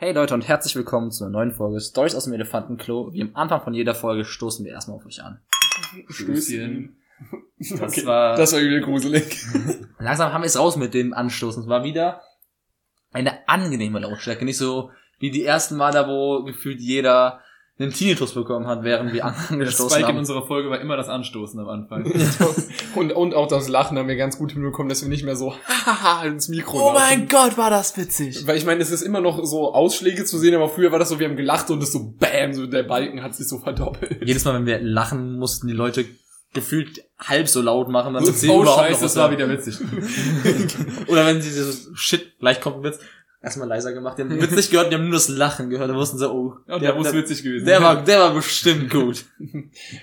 [0.00, 3.12] Hey Leute und herzlich willkommen zu einer neuen Folge Stories aus dem Elefantenklo.
[3.14, 5.40] Wie am Anfang von jeder Folge stoßen wir erstmal auf euch an.
[6.08, 6.96] Stößchen.
[7.58, 9.44] Das Okay, war Das war übel gruselig.
[9.98, 11.64] langsam haben wir es raus mit dem Anstoßen.
[11.64, 12.22] Es war wieder
[13.10, 17.40] eine angenehme Lautstärke, nicht so wie die ersten Mal da, wo gefühlt jeder
[17.80, 20.18] einen Tinnitus bekommen hat, während wir angestoßen Spike in haben.
[20.18, 22.04] unserer Folge war immer das Anstoßen am Anfang.
[22.94, 25.54] Und, und auch das Lachen haben wir ganz gut hinbekommen, dass wir nicht mehr so
[25.54, 27.28] hahaha ins Mikro Oh lachen.
[27.28, 28.44] Gott, war das witzig!
[28.46, 31.10] Weil ich meine, es ist immer noch so Ausschläge zu sehen, aber früher war das
[31.10, 34.26] so, wir haben gelacht und es so bam, so der Balken hat sich so verdoppelt.
[34.26, 36.06] Jedes Mal, wenn wir lachen, mussten die Leute
[36.54, 39.22] gefühlt halb so laut machen, dann So, sind sie oh überhaupt scheiße, noch das was
[39.22, 39.78] war wieder witzig.
[41.06, 42.98] Oder wenn sie so, shit, gleich kommt ein Witz,
[43.42, 45.90] erstmal leiser gemacht, die haben den Witz nicht gehört, die haben nur das Lachen gehört,
[45.90, 48.90] da wussten sie, oh, Ja, der, der muss witzig gewesen der war, der war bestimmt
[48.90, 49.26] gut.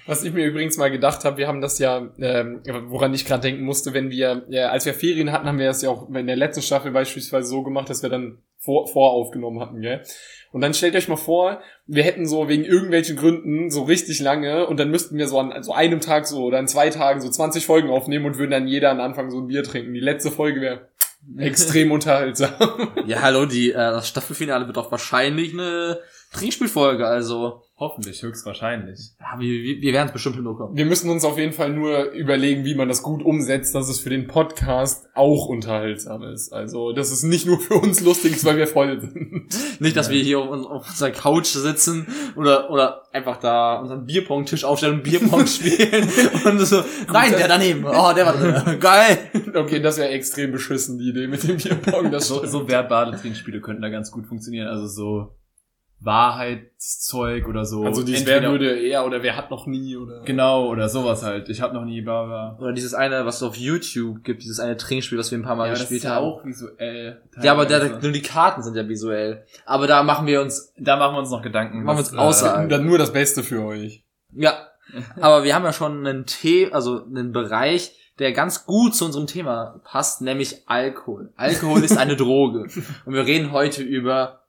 [0.06, 3.42] Was ich mir übrigens mal gedacht habe, wir haben das ja, ähm, woran ich gerade
[3.42, 6.28] denken musste, wenn wir, ja, als wir Ferien hatten, haben wir das ja auch in
[6.28, 10.02] der letzten Staffel beispielsweise so gemacht, dass wir dann vor, voraufgenommen hatten, gell?
[10.52, 14.68] Und dann stellt euch mal vor, wir hätten so wegen irgendwelchen Gründen so richtig lange
[14.68, 17.30] und dann müssten wir so an so einem Tag so oder an zwei Tagen so
[17.30, 19.94] 20 Folgen aufnehmen und würden dann jeder am Anfang so ein Bier trinken.
[19.94, 20.88] Die letzte Folge wäre
[21.38, 22.54] extrem unterhaltsam.
[23.06, 26.00] Ja, hallo, die, äh, das Staffelfinale wird auch wahrscheinlich eine
[26.34, 29.12] Trinkspielfolge, also, Hoffentlich, höchstwahrscheinlich.
[29.20, 30.78] ja, wir, wir, wir werden es bestimmt hinbekommen.
[30.78, 34.00] Wir müssen uns auf jeden Fall nur überlegen, wie man das gut umsetzt, dass es
[34.00, 36.54] für den Podcast auch unterhaltsam ist.
[36.54, 39.50] Also, dass es nicht nur für uns lustig ist, weil wir voll sind.
[39.82, 44.64] Nicht, dass wir hier auf, auf unserer Couch sitzen oder, oder einfach da unseren Bierpong-Tisch
[44.64, 46.10] aufstellen und Bierpong spielen
[46.46, 49.18] und so, nein, der daneben, oh, der war drin, geil.
[49.54, 52.10] Okay, das wäre extrem beschissen, die Idee mit dem Bierpong.
[52.10, 54.68] Das So, so verbale Trinkspiele könnten da ganz gut funktionieren.
[54.68, 55.36] Also so
[56.02, 57.84] Wahrheitszeug oder so.
[57.86, 60.22] also dieses Entweder- Wer würde er oder wer hat noch nie oder...
[60.22, 61.50] Genau, oder sowas halt.
[61.50, 62.58] Ich habe noch nie bla bla.
[62.60, 65.56] Oder dieses eine, was es auf YouTube gibt, dieses eine Trinkspiel, was wir ein paar
[65.56, 66.26] Mal Ja, das gespielt ist ja haben.
[66.26, 67.22] auch visuell.
[67.42, 68.02] Ja, aber der, teilweise.
[68.02, 69.46] nur die Karten sind ja visuell.
[69.66, 71.84] Aber da machen wir uns, da machen wir uns noch Gedanken.
[71.84, 74.04] Machen wir was, uns außer- äh, Dann nur das Beste für euch.
[74.34, 74.54] ja.
[75.20, 79.26] Aber wir haben ja schon einen The also einen Bereich, der ganz gut zu unserem
[79.26, 81.34] Thema passt, nämlich Alkohol.
[81.36, 82.68] Alkohol ist eine Droge.
[83.06, 84.42] Und wir reden heute über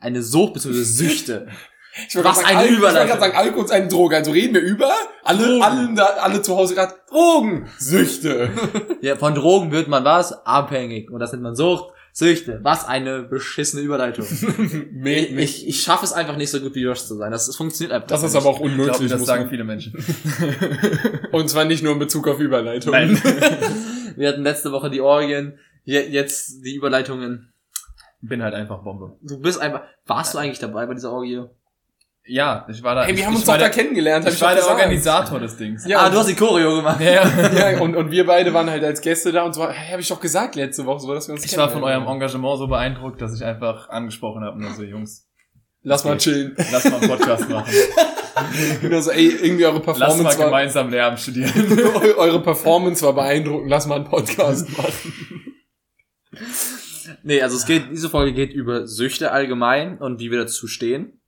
[0.00, 0.72] eine Sucht bzw.
[0.82, 1.48] Süchte.
[2.08, 3.06] Ich wollte Was eine Al- ich wollte Überleitung.
[3.08, 4.16] gerade sagen, Alkohol ist eine Droge.
[4.16, 4.92] Also reden wir über
[5.24, 5.62] alle, Drogen.
[5.62, 8.50] alle, da, alle zu Hause gerade Drogen, Süchte.
[9.00, 10.32] Ja, von Drogen wird man was?
[10.46, 11.10] Abhängig.
[11.10, 12.60] Und das nennt man Sucht, Süchte.
[12.62, 14.26] Was eine beschissene Überleitung.
[14.92, 17.32] Me- Ich, ich schaffe es einfach nicht so gut wie Josh zu sein.
[17.32, 18.42] Das, das funktioniert einfach das ist nicht.
[18.42, 18.96] aber auch ich unmöglich.
[18.96, 19.92] glaube, das sagen man- viele Menschen.
[21.32, 22.92] Und zwar nicht nur in Bezug auf Überleitung.
[22.92, 23.20] Nein.
[24.16, 27.52] Wir hatten letzte Woche die Orgien, je, jetzt die Überleitungen.
[28.20, 29.16] Bin halt einfach Bombe.
[29.22, 31.44] Du bist einfach, warst du eigentlich dabei bei dieser Orgie?
[32.30, 33.04] Ja, ich war da.
[33.04, 34.78] Hey, wir ich, haben ich uns doch da kennengelernt, hab Ich war der gesagt.
[34.78, 35.86] Organisator des Dings.
[35.86, 37.00] Ja, ah, und- du hast die Choreo gemacht.
[37.00, 37.70] Ja, ja.
[37.72, 40.08] ja, und, und wir beide waren halt als Gäste da und so, hey, habe ich
[40.08, 42.06] doch gesagt letzte Woche, so dass wir uns Ich war von eurem.
[42.06, 45.26] Engagement so beeindruckt, dass ich einfach angesprochen habe, nur so, Jungs,
[45.82, 46.54] Lass mal chillen.
[46.70, 47.72] lass mal einen Podcast machen.
[48.82, 51.52] Genau so, ey, irgendwie eure Lass mal Performance war, gemeinsam Lehramt studieren.
[52.02, 55.12] Eu- eure Performance war beeindruckend, lass mal einen Podcast machen.
[57.22, 61.20] Nee, also es geht, diese Folge geht über Süchte allgemein und wie wir dazu stehen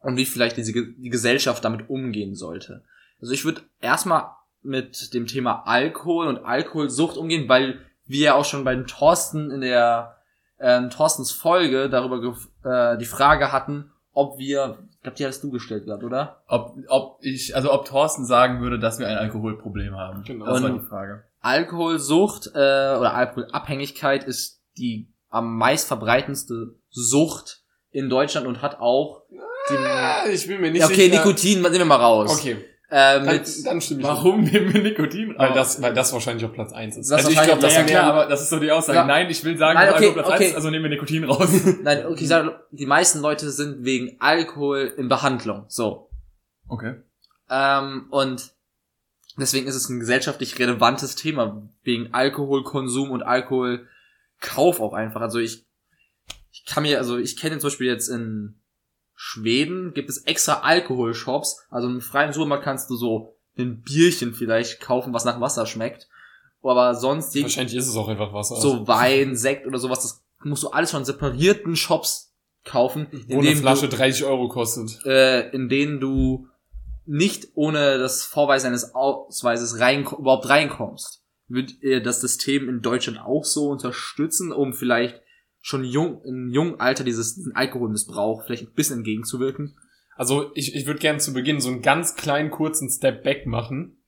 [0.00, 2.84] und wie vielleicht diese, die Gesellschaft damit umgehen sollte.
[3.20, 4.30] Also ich würde erstmal
[4.62, 9.50] mit dem Thema Alkohol und Alkoholsucht umgehen, weil wir ja auch schon bei dem Thorsten
[9.50, 10.16] in der
[10.58, 15.50] ähm, Thorstens Folge darüber äh, die Frage hatten, ob wir, ich glaube, die hattest du
[15.50, 16.42] gestellt gehabt, oder?
[16.48, 20.22] Ob, ob ich, also ob Thorsten sagen würde, dass wir ein Alkoholproblem haben.
[20.24, 20.46] Genau.
[20.46, 21.24] Das war Und- die Frage.
[21.40, 22.58] Alkoholsucht äh,
[22.96, 29.22] oder Alkoholabhängigkeit ist die am meistverbreitendste Sucht in Deutschland und hat auch
[29.68, 31.24] die, Ah, ich bin mir nicht ja, okay, sicher.
[31.24, 32.38] Nikotin, nehmen wir mal raus.
[32.38, 32.56] Okay,
[32.88, 34.06] Äh, dann, mit, dann stimme ich.
[34.06, 35.34] Warum nehmen wir Nikotin?
[35.36, 35.56] Weil raus?
[35.56, 37.10] das, weil das wahrscheinlich auf Platz 1 ist.
[37.10, 38.98] Das also ich glaube, das ja, ja, sind klar, aber das ist so die Aussage.
[38.98, 39.04] Ja.
[39.04, 40.46] Nein, ich will sagen, Nein, okay, Platz okay.
[40.46, 41.48] eins, also nehmen wir Nikotin raus.
[41.82, 45.64] nein, okay, ich sage, die meisten Leute sind wegen Alkohol in Behandlung.
[45.68, 46.08] So.
[46.68, 46.94] Okay.
[47.50, 48.52] Ähm, und
[49.36, 53.22] deswegen ist es ein gesellschaftlich relevantes Thema, wegen Alkoholkonsum und
[54.46, 55.20] Alkoholkauf auch einfach.
[55.20, 55.64] Also ich,
[56.52, 58.60] ich kann mir, also ich kenne zum Beispiel jetzt in
[59.14, 61.64] Schweden gibt es extra Alkoholshops.
[61.70, 66.08] Also im freien Supermarkt kannst du so ein Bierchen vielleicht kaufen, was nach Wasser schmeckt.
[66.62, 68.56] Aber sonst wahrscheinlich ist es auch einfach Wasser.
[68.56, 72.34] so Wein, Sekt oder sowas, das musst du alles schon in separierten Shops
[72.64, 74.98] kaufen, wo eine Flasche du, 30 Euro kostet.
[75.06, 76.48] äh, in denen du
[77.06, 81.22] nicht ohne das Vorweisen eines Ausweises rein, überhaupt reinkommst.
[81.48, 85.20] Wird ihr das System in Deutschland auch so unterstützen, um vielleicht
[85.60, 89.76] schon jung, im jungen Alter dieses Alkoholmissbrauch vielleicht ein bisschen entgegenzuwirken?
[90.16, 93.98] Also ich, ich würde gerne zu Beginn so einen ganz kleinen kurzen Step back machen.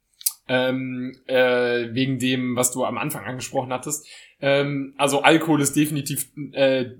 [0.50, 4.06] Ähm, äh, wegen dem, was du am Anfang angesprochen hattest.
[4.40, 6.92] Ähm, also Alkohol ist definitiv äh,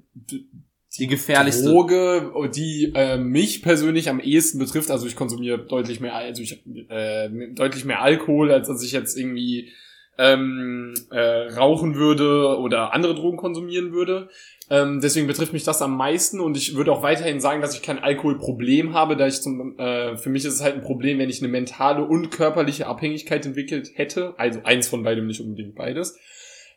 [0.98, 1.70] Die gefährlichste.
[1.70, 4.90] Droge, die äh, mich persönlich am ehesten betrifft.
[4.90, 9.16] Also ich konsumiere deutlich mehr, also ich äh, deutlich mehr Alkohol, als dass ich jetzt
[9.16, 9.72] irgendwie
[10.18, 14.28] ähm, äh, rauchen würde oder andere Drogen konsumieren würde.
[14.70, 17.82] Ähm, deswegen betrifft mich das am meisten und ich würde auch weiterhin sagen, dass ich
[17.82, 21.30] kein Alkoholproblem habe, da ich zum, äh, für mich ist es halt ein Problem, wenn
[21.30, 24.34] ich eine mentale und körperliche Abhängigkeit entwickelt hätte.
[24.36, 26.18] Also eins von beidem, nicht unbedingt beides.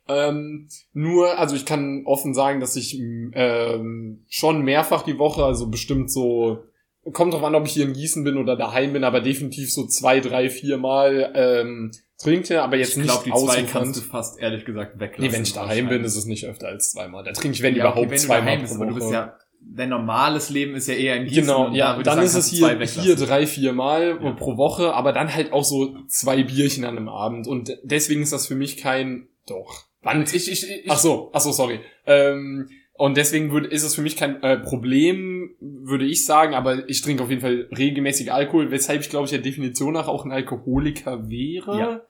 [0.07, 5.69] Ähm, nur, also ich kann offen sagen, dass ich ähm, schon mehrfach die Woche, also
[5.69, 6.63] bestimmt so,
[7.11, 9.87] kommt drauf an, ob ich hier in Gießen bin oder daheim bin, aber definitiv so
[9.87, 14.01] zwei, drei, vier Mal ähm, trinke, aber jetzt ich glaub, nicht die zwei kannst du
[14.01, 15.25] fast ehrlich gesagt weglassen.
[15.25, 17.23] Nee, wenn ich daheim bin, ist es nicht öfter als zweimal.
[17.23, 19.13] Da trinke ich, wenn ja, überhaupt, okay, wenn du zweimal pro aber du bist Woche.
[19.13, 21.43] ja, dein normales Leben ist ja eher in Gießen.
[21.43, 24.31] Genau, ja, da dann sagen, ist es hier, hier drei, vier Mal Ja.
[24.33, 28.33] pro Woche, aber dann halt auch so zwei Bierchen an einem Abend und deswegen ist
[28.33, 29.85] das für mich kein, doch.
[30.03, 30.23] Wann?
[30.23, 31.79] Ich, ich, ich, Ach so, ach so, sorry.
[32.05, 32.69] Ähm,
[33.01, 37.01] und deswegen würde, ist es für mich kein äh, Problem, würde ich sagen, aber ich
[37.01, 40.31] trinke auf jeden Fall regelmäßig Alkohol, weshalb ich glaube ich der Definition nach auch ein
[40.31, 41.79] Alkoholiker wäre.
[41.79, 42.01] Ja.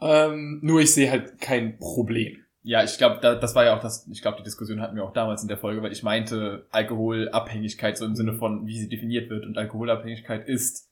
[0.00, 2.38] Ähm, nur ich sehe halt kein Problem.
[2.62, 5.04] Ja, ich glaube, da, das war ja auch das, ich glaube, die Diskussion hatten wir
[5.04, 8.88] auch damals in der Folge, weil ich meinte, Alkoholabhängigkeit so im Sinne von, wie sie
[8.88, 9.44] definiert wird.
[9.44, 10.88] Und Alkoholabhängigkeit ist,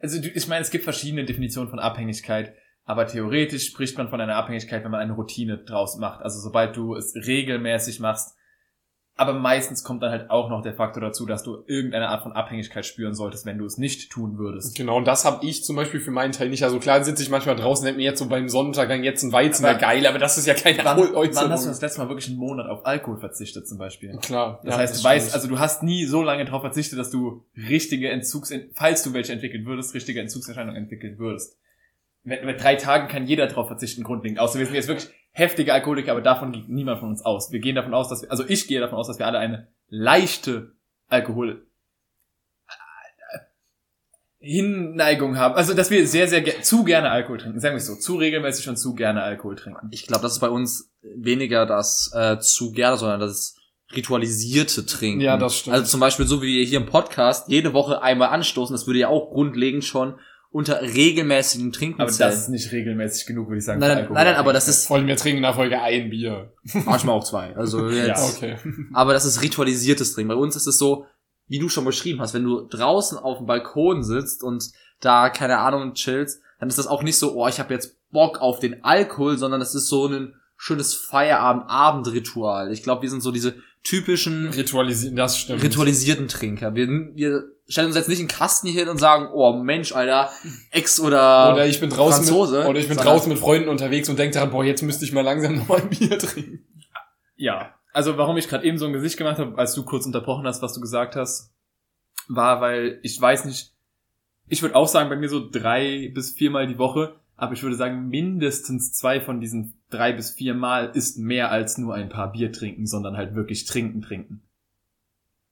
[0.00, 2.54] also ich meine, es gibt verschiedene Definitionen von Abhängigkeit,
[2.84, 6.22] aber theoretisch spricht man von einer Abhängigkeit, wenn man eine Routine draus macht.
[6.22, 8.34] Also sobald du es regelmäßig machst,
[9.16, 12.32] aber meistens kommt dann halt auch noch der Faktor dazu, dass du irgendeine Art von
[12.32, 14.76] Abhängigkeit spüren solltest, wenn du es nicht tun würdest.
[14.76, 16.64] Genau, und das habe ich zum Beispiel für meinen Teil nicht.
[16.64, 19.64] Also klar sitze ich manchmal draußen, denke mir jetzt so beim Sonnenuntergang jetzt ein Weizen,
[19.66, 22.08] Aber- geil, aber das ist ja keine Wann, Alkohol- wann hast du das letzte Mal
[22.08, 24.16] wirklich einen Monat auf Alkohol verzichtet zum Beispiel?
[24.16, 24.58] Klar.
[24.64, 25.14] Das ja, heißt, du stimmt.
[25.14, 29.12] weißt, also du hast nie so lange darauf verzichtet, dass du richtige Entzugs, falls du
[29.12, 31.56] welche entwickeln würdest, richtige Entzugserscheinungen entwickeln würdest.
[32.24, 34.40] Wenn, mit drei Tagen kann jeder darauf verzichten, grundlegend.
[34.40, 37.50] Außer wir sind jetzt wirklich heftige Alkoholiker, aber davon geht niemand von uns aus.
[37.50, 39.68] Wir gehen davon aus, dass wir, also ich gehe davon aus, dass wir alle eine
[39.88, 40.72] leichte
[41.08, 41.66] Alkohol
[42.68, 43.38] äh,
[44.38, 45.56] Hinneigung haben.
[45.56, 47.58] Also, dass wir sehr, sehr ge zu gerne Alkohol trinken.
[47.58, 47.96] Sagen wir es so.
[47.96, 49.88] Zu regelmäßig und zu gerne Alkohol trinken.
[49.90, 53.56] Ich glaube, das ist bei uns weniger das äh, zu gerne, sondern das
[53.92, 55.20] ritualisierte Trinken.
[55.20, 55.74] Ja, das stimmt.
[55.74, 59.00] Also zum Beispiel so wie wir hier im Podcast jede Woche einmal anstoßen, das würde
[59.00, 60.14] ja auch grundlegend schon
[60.54, 62.30] unter regelmäßigem Trinken Aber zählen.
[62.30, 63.80] das ist nicht regelmäßig genug, würde ich sagen.
[63.80, 66.10] nein, nein, nein, nein, aber das ist Vor allem, wir trinken in der Folge ein
[66.10, 66.52] Bier.
[66.84, 67.56] manchmal auch zwei.
[67.56, 68.56] Also Ja, jetzt, okay.
[68.92, 70.28] aber das ist ritualisiertes Trinken.
[70.28, 71.06] Bei uns ist es so,
[71.48, 74.70] wie du schon beschrieben hast, wenn du draußen auf dem Balkon sitzt und
[75.00, 78.40] da keine Ahnung chillst, dann ist das auch nicht so, oh, ich habe jetzt Bock
[78.40, 82.70] auf den Alkohol, sondern das ist so ein schönes Feierabend-Abendritual.
[82.72, 85.62] Ich glaube, wir sind so diese typischen Ritualisieren, das stimmt.
[85.62, 86.74] ritualisierten Trinker.
[86.74, 90.30] Wir, wir stellen uns jetzt nicht einen Kasten hier hin und sagen, oh Mensch, Alter,
[90.70, 93.68] Ex oder, Oder ich bin draußen Franzose, mit, oder ich bin sondern- draußen mit Freunden
[93.68, 96.66] unterwegs und denke daran, boah, jetzt müsste ich mal langsam noch mal ein Bier trinken.
[97.36, 100.46] Ja, also warum ich gerade eben so ein Gesicht gemacht habe, als du kurz unterbrochen
[100.46, 101.52] hast, was du gesagt hast,
[102.28, 103.72] war, weil ich weiß nicht,
[104.48, 107.76] ich würde auch sagen, bei mir so drei bis viermal die Woche, aber ich würde
[107.76, 112.32] sagen, mindestens zwei von diesen drei bis vier Mal ist mehr als nur ein paar
[112.32, 114.42] Bier trinken, sondern halt wirklich trinken, trinken.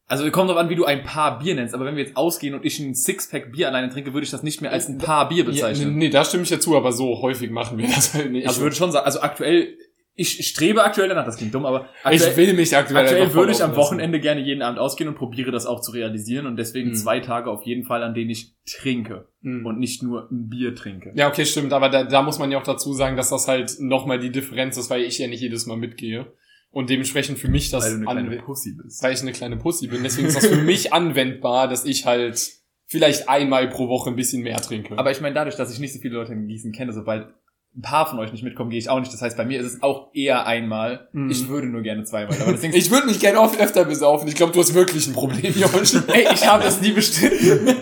[0.06, 2.54] Also kommt drauf an, wie du ein paar Bier nennst, aber wenn wir jetzt ausgehen
[2.54, 5.28] und ich ein Sixpack Bier alleine trinke, würde ich das nicht mehr als ein paar
[5.28, 5.96] Bier Ja, nee, bezeichnen.
[5.96, 8.46] nee, da stimme ich ja zu, aber so häufig machen wir das halt nicht.
[8.50, 9.76] ich würde schon sagen, also aktuell,
[10.14, 13.52] ich strebe aktuell danach, das klingt dumm, aber ich aktuell, will mich aktuell, Aktuell würde
[13.52, 13.74] ich am.
[13.76, 16.94] Wochenende gerne jeden Abend ausgehen und probiere das auch zu realisieren und deswegen Mhm.
[16.94, 19.64] zwei Tage auf jeden Fall, an denen ich trinke Mhm.
[19.64, 21.12] und nicht nur ein Bier trinke.
[21.14, 23.76] Ja, okay, stimmt, aber da, da muss man ja auch dazu sagen, dass das halt
[23.80, 26.26] nochmal die Differenz ist, weil ich ja nicht jedes Mal mitgehe.
[26.70, 29.02] Und dementsprechend für mich das weil du eine kleine Pussy bist.
[29.02, 30.02] weil ich eine kleine Pussy bin.
[30.02, 32.48] Deswegen ist das für mich anwendbar, dass ich halt
[32.86, 34.98] vielleicht einmal pro Woche ein bisschen mehr trinke.
[34.98, 37.26] Aber ich meine, dadurch, dass ich nicht so viele Leute in Gießen kenne, sobald
[37.74, 39.12] ein paar von euch nicht mitkommen, gehe ich auch nicht.
[39.12, 41.08] Das heißt, bei mir ist es auch eher einmal.
[41.12, 41.30] Mhm.
[41.30, 42.36] Ich würde nur gerne zweimal.
[42.42, 44.28] Aber deswegen, ich würde mich gerne oft öfter besaufen.
[44.28, 45.94] Ich glaube, du hast wirklich ein Problem, Josh.
[46.08, 47.32] ey, ich habe das nie bestimmt.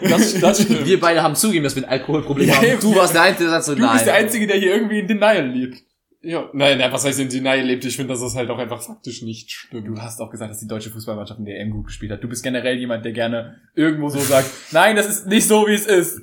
[0.02, 0.87] Das, das stimmt.
[0.87, 2.80] wir beide haben zugegeben, dass wir ein Alkoholproblem Ja, haben.
[2.80, 3.94] Du warst der Einzige, der so, Du nein.
[3.94, 5.82] bist der Einzige, der hier irgendwie in Denial lebt.
[6.23, 7.85] Ja, nein, nein, was heißt in Denial lebt?
[7.85, 9.88] Ich finde, dass das halt auch einfach faktisch nicht stimmt.
[9.88, 12.23] Du hast auch gesagt, dass die deutsche Fußballmannschaft in der EM gut gespielt hat.
[12.23, 15.73] Du bist generell jemand, der gerne irgendwo so sagt, nein, das ist nicht so, wie
[15.73, 16.20] es ist.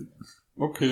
[0.55, 0.91] Okay,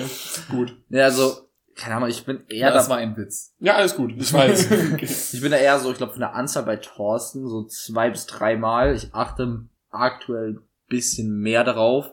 [0.50, 0.76] gut.
[0.90, 1.45] Ja, also,
[1.76, 3.54] keine Ahnung, ich bin eher Ja, das da, war ein Witz.
[3.60, 4.12] Ja, alles gut.
[4.16, 4.70] Ich weiß.
[5.34, 8.26] ich bin da eher so, ich glaube, von der Anzahl bei Thorsten so zwei bis
[8.26, 8.94] dreimal.
[8.94, 12.10] Ich achte aktuell ein bisschen mehr darauf.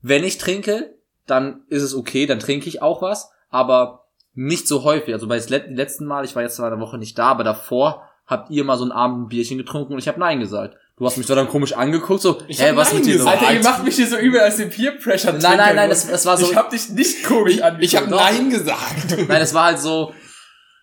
[0.00, 0.94] Wenn ich trinke,
[1.26, 5.12] dann ist es okay, dann trinke ich auch was, aber nicht so häufig.
[5.14, 7.44] Also bei das let- letzten Mal, ich war jetzt zwar eine Woche nicht da, aber
[7.44, 10.76] davor habt ihr mal so ein Abend ein Bierchen getrunken und ich habe Nein gesagt.
[11.02, 13.42] Du hast mich so dann komisch angeguckt, so, Ich hä, hab was mit dir gesagt.
[13.42, 15.32] Alter, ihr macht mich hier so übel als den Peer Pressure.
[15.32, 17.84] Nein, nein, nein, das, das war so, Ich hab dich nicht komisch Ich, angeguckt.
[17.84, 18.20] ich habe Doch.
[18.20, 19.16] Nein gesagt.
[19.28, 20.14] nein, es war halt so,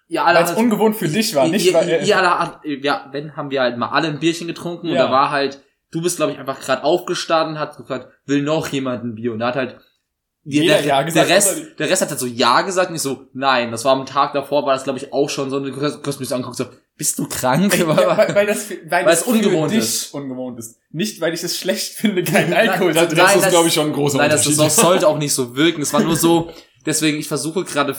[0.09, 1.88] ja, alle Weil es halt- ungewohnt für dich war, nicht ihr, weil...
[1.88, 4.95] ihr, ihr alle, hat- ja, wenn haben wir halt mal alle ein Bierchen getrunken und
[4.95, 5.05] Ja.
[5.05, 5.61] da war halt
[5.91, 9.31] du bist, glaube ich, einfach gerade aufgestanden, hat gefragt, will noch jemand ein Bier?
[9.31, 9.77] Und da hat halt
[10.43, 13.27] Jeder der, Ja gesagt, der Rest, der Rest hat halt so Ja gesagt, nicht so
[13.33, 13.71] Nein.
[13.71, 15.55] Das war am Tag davor, war das, glaube ich, auch schon so.
[15.55, 16.65] Und du hast mich so angeguckt, so,
[16.99, 17.75] bist du krank?
[17.79, 20.13] Ja, weil, weil das, weil Weil es für ungewohnt dich ist.
[20.13, 20.77] ungewohnt ist.
[20.91, 23.15] Nicht, weil ich es schlecht finde, keinen Alkohol Nein, nein, trinken.
[23.15, 24.65] Das ist, das- glaube ich, schon ein großer Nein, das, Unterschied.
[24.67, 25.81] das sollte auch nicht so wirken.
[25.81, 26.51] Es war nur so,
[26.85, 27.95] deswegen, ich versuche gerade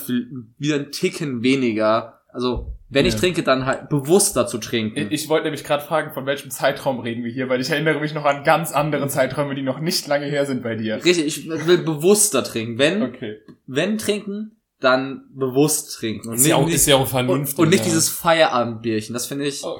[0.57, 2.21] wieder einen Ticken weniger.
[2.33, 3.19] Also, wenn ich Ja.
[3.19, 5.07] trinke, dann halt bewusster zu trinken.
[5.11, 8.13] Ich wollte nämlich gerade fragen, von welchem Zeitraum reden wir hier, weil ich erinnere mich
[8.13, 11.03] noch an ganz andere Zeiträume, die noch nicht lange her sind bei dir.
[11.03, 12.77] Richtig, ich will bewusster trinken.
[12.77, 13.37] Wenn, Okay.
[13.67, 16.29] wenn trinken, dann bewusst trinken.
[16.29, 17.59] Und ist, ja auch, nicht, ist ja auch und, vernünftig.
[17.59, 17.85] und nicht ja.
[17.85, 19.13] dieses Feierabendbierchen.
[19.13, 19.63] Das finde ich.
[19.63, 19.77] Oh,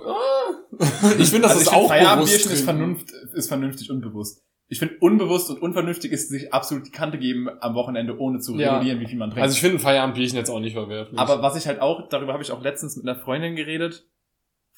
[1.20, 4.44] Ich finde, das also ist ich auch Feierabendbierchen ist, vernunft, ist vernünftig und bewusst.
[4.68, 8.56] Ich finde, unbewusst und unvernünftig ist sich absolut die Kante geben am Wochenende, ohne zu
[8.58, 8.76] Ja.
[8.76, 9.44] regulieren, wie viel man trinkt.
[9.44, 11.20] Also ich finde ein Feierabendbierchen jetzt auch nicht verwerflich.
[11.20, 14.08] Aber was ich halt auch, darüber habe ich auch letztens mit einer Freundin geredet,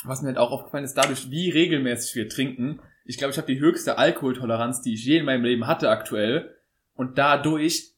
[0.04, 2.80] was mir halt auch aufgefallen ist, dadurch, wie regelmäßig wir trinken.
[3.06, 6.56] Ich glaube, ich habe die höchste Alkoholtoleranz, die ich je in meinem Leben hatte aktuell.
[6.96, 7.93] Und dadurch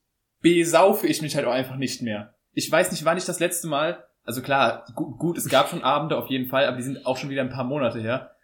[0.46, 2.36] besaufe ich mich halt auch einfach nicht mehr.
[2.54, 5.84] Ich weiß nicht, wann ich das letzte Mal, also klar, gu gut, es gab schon
[5.84, 8.36] Abende auf jeden Fall, aber die sind auch schon wieder ein paar Monate her.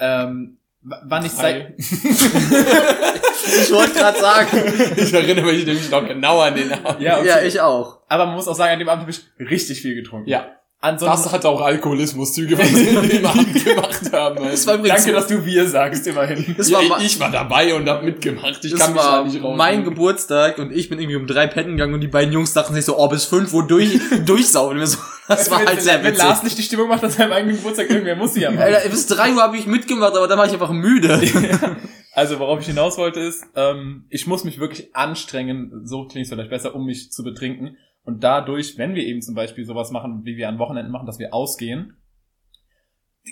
[0.00, 4.48] Ähm, wann ich seit, Ich wollte gerade sagen.
[4.96, 7.02] ich erinnere mich nämlich noch genau an den Abend.
[7.02, 7.28] ja, okay.
[7.28, 7.98] ja, ich auch.
[8.08, 10.30] aber man muss auch sagen, an dem Abend habe ich richtig viel getrunken.
[10.30, 12.98] Ja, Ansonsten, das hat auch Alkoholismuszüge, was wir
[13.30, 14.44] an gemacht haben.
[14.50, 16.56] Das war übrigens danke, dass du wir sagst, immerhin.
[16.58, 18.64] Das ja, war, ma- ich war dabei und hab mitgemacht.
[18.64, 19.56] Ich das kann mich war nicht raus.
[19.56, 22.74] mein Geburtstag und ich bin irgendwie um drei pennen gegangen und die beiden Jungs dachten
[22.74, 23.96] sich so, oh, bis fünf Uhr durch,
[24.26, 24.76] durchsaugen.
[24.80, 24.98] wir so,
[25.28, 26.18] das war wenn, halt sehr wenn witzig.
[26.24, 28.62] Lars nicht die Stimmung macht an seinem eigenen Geburtstag, irgendwer muss sie ja machen.
[28.64, 31.20] Alter, bis drei Uhr habe ich mitgemacht, aber dann war ich einfach müde.
[32.14, 36.30] Also, worauf ich hinaus wollte, ist, ähm, ich muss mich wirklich anstrengen, so klingt es
[36.30, 37.78] vielleicht besser, um mich zu betrinken.
[38.04, 41.18] Und dadurch, wenn wir eben zum Beispiel sowas machen, wie wir an Wochenenden machen, dass
[41.18, 41.96] wir ausgehen,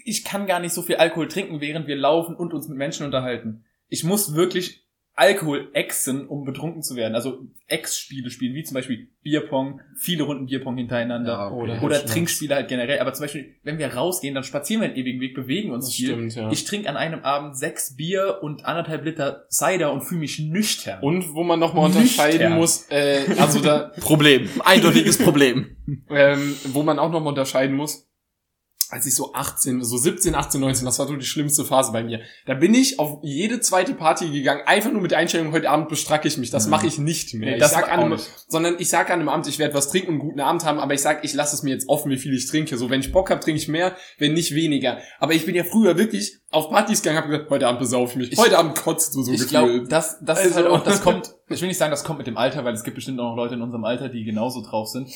[0.05, 3.05] ich kann gar nicht so viel Alkohol trinken, während wir laufen und uns mit Menschen
[3.05, 3.65] unterhalten.
[3.89, 7.15] Ich muss wirklich Alkohol exen, um betrunken zu werden.
[7.15, 11.33] Also Ex-Spiele spielen, wie zum Beispiel Bierpong, viele Runden Bierpong hintereinander.
[11.33, 11.63] Ja, okay.
[11.63, 12.07] Oder- Oder.
[12.07, 13.01] Trinkspiele halt generell.
[13.01, 15.95] Aber zum Beispiel, wenn wir rausgehen, dann spazieren wir einen ewigen Weg, bewegen uns Das
[15.95, 16.07] viel.
[16.09, 16.51] stimmt, ja.
[16.51, 21.01] Ich trinke an einem Abend sechs Bier und anderthalb Liter Cider und fühle mich nüchtern.
[21.03, 22.59] Und wo man nochmal unterscheiden Nüchtern.
[22.59, 24.49] muss, äh, also da, Problem.
[24.65, 25.77] Eindeutiges Problem.
[26.11, 28.10] ähm, wo man auch nochmal unterscheiden muss,
[28.91, 32.03] als ich so 18, so 17, 18, 19, das war so die schlimmste Phase bei
[32.03, 32.21] mir.
[32.47, 35.89] Da bin ich auf jede zweite Party gegangen, einfach nur mit der Einstellung, heute Abend
[35.89, 36.51] bestracke ich mich.
[36.51, 36.71] Das Mhm.
[36.71, 37.51] mache ich nicht mehr.
[37.51, 38.19] Nee, ich das sag an einem,
[38.49, 40.79] sondern ich sag an einem Abend, ich werde was trinken und einen guten Abend haben,
[40.79, 42.77] aber ich sag, ich lasse es mir jetzt offen, wie viel ich trinke.
[42.77, 44.99] So, wenn ich Bock habe, trinke ich mehr, wenn nicht weniger.
[45.19, 48.17] Aber ich bin ja früher wirklich auf Partys gegangen, habe gesagt, heute Abend besaufe ich
[48.19, 48.33] mich.
[48.33, 51.01] Ich- heute Abend kotzt du so ich glaube, das, das ist Also- halt auch, das
[51.03, 53.31] kommt, ich will nicht sagen, das kommt mit dem Alter, weil es gibt bestimmt auch
[53.31, 55.09] noch Leute in unserem Alter, die genauso drauf sind.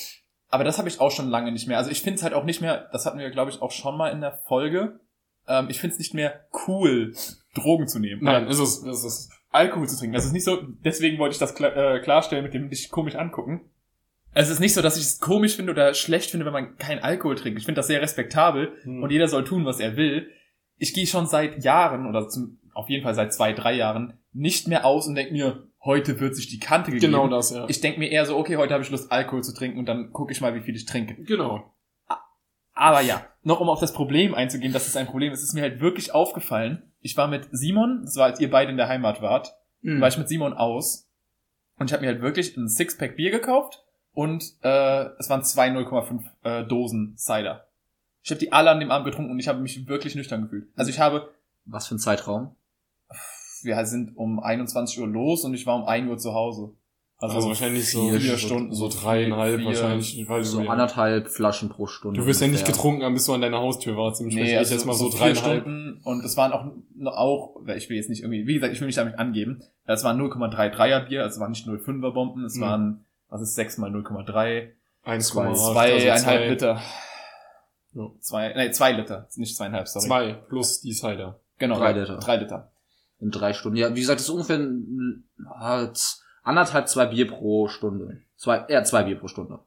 [0.49, 1.79] Aber das habe ich auch schon lange nicht mehr.
[1.79, 3.97] Also ich finde es halt auch nicht mehr, das hatten wir, glaube ich, auch schon
[3.97, 5.01] mal in der Folge.
[5.49, 7.15] Ähm, ich finde es nicht mehr cool,
[7.55, 8.23] Drogen zu nehmen.
[8.25, 9.31] Nein, ist es, ist es.
[9.51, 10.15] Alkohol zu trinken.
[10.15, 13.15] Das ist nicht so, deswegen wollte ich das klar, äh, klarstellen mit dem dich komisch
[13.15, 13.71] angucken.
[14.33, 16.99] Es ist nicht so, dass ich es komisch finde oder schlecht finde, wenn man keinen
[16.99, 17.59] Alkohol trinkt.
[17.61, 19.03] Ich finde das sehr respektabel Hm.
[19.03, 20.29] und jeder soll tun, was er will.
[20.77, 24.67] Ich gehe schon seit Jahren oder zum, auf jeden Fall seit zwei, drei Jahren nicht
[24.67, 27.13] mehr aus und denke mir, heute wird sich die Kante gegeben.
[27.13, 27.67] Genau das, ja.
[27.69, 30.13] Ich denke mir eher so, okay, heute habe ich Lust, Alkohol zu trinken und dann
[30.13, 31.15] gucke ich mal, wie viel ich trinke.
[31.25, 31.71] genau.
[32.77, 35.63] Aber ja, noch um auf das Problem einzugehen, dass es ein Problem ist, ist mir
[35.63, 36.91] halt wirklich aufgefallen.
[37.01, 40.01] Ich war mit Simon, das war als ihr beide in der Heimat wart, Mhm.
[40.01, 41.09] war ich mit Simon aus
[41.79, 45.69] und ich habe mir halt wirklich ein Sixpack Bier gekauft und äh, es waren zwei
[45.69, 47.67] 0,5 äh, Dosen Cider.
[48.23, 50.67] Ich habe die alle an dem Abend getrunken und ich habe mich wirklich nüchtern gefühlt.
[50.75, 51.31] Also ich habe,
[51.67, 52.57] Was für ein Zeitraum?
[53.65, 56.73] Wir sind um 21 Uhr los und ich war um 1 Uhr zu Hause.
[57.19, 60.29] Also, wahrscheinlich so vier vier Stunden, so so dreieinhalb vier- wahrscheinlich.
[60.29, 62.21] Weil So anderthalb Flaschen pro Stunde.
[62.21, 64.21] du wirst ja nicht getrunken haben, bis du an deiner Haustür warst.
[64.21, 65.63] Nee, ich also jetzt mal so vier dreieinhalb.
[65.63, 66.67] Stunden und es waren auch,
[67.17, 69.63] auch, ich will jetzt nicht irgendwie, wie gesagt, ich will mich damit angeben.
[69.87, 72.61] Es waren 0,33er Bier, also es waren nicht 0,5er Bomben, es Mhm.
[72.63, 74.73] waren, was ist 6 mal 0,3?
[75.05, 76.81] 1,8, Zweieinhalb also zwei- Liter.
[77.95, 78.11] Ja.
[78.21, 80.07] Zwei, nee, zwei Liter, nicht zweieinhalb, sorry.
[80.07, 81.39] Zwei plus die Cider.
[81.59, 82.17] Genau, Drei Liter.
[82.19, 82.73] Drei Liter.
[83.25, 83.77] In drei Stunden.
[83.79, 85.25] Ja, wie gesagt, das ist ungefähr ein-
[85.95, 88.21] z- anderthalb, zwei Bier pro Stunde.
[88.37, 89.61] Zwei, eher zwei Bier pro Stunde.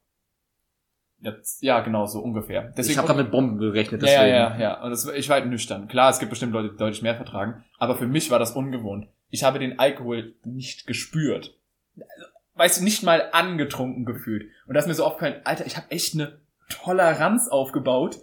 [1.62, 2.72] Ja, genau, so ungefähr.
[2.78, 4.62] ich habe gerade mit Bomben gerechnet, ja, ja, deswegen.
[4.62, 4.84] ja, ja.
[4.84, 5.88] Und das, ich war halt nüchtern.
[5.88, 9.08] Klar, es gibt bestimmt Leute, die deutlich mehr vertragen, aber für mich war das ungewohnt.
[9.32, 11.58] Ich habe den Alkohol nicht gespürt.
[12.54, 14.52] Weißt du, nicht mal angetrunken gefühlt.
[14.68, 18.18] Und das ist mir so aufgefallen, Alter, ich habe echt eine Toleranz aufgebaut,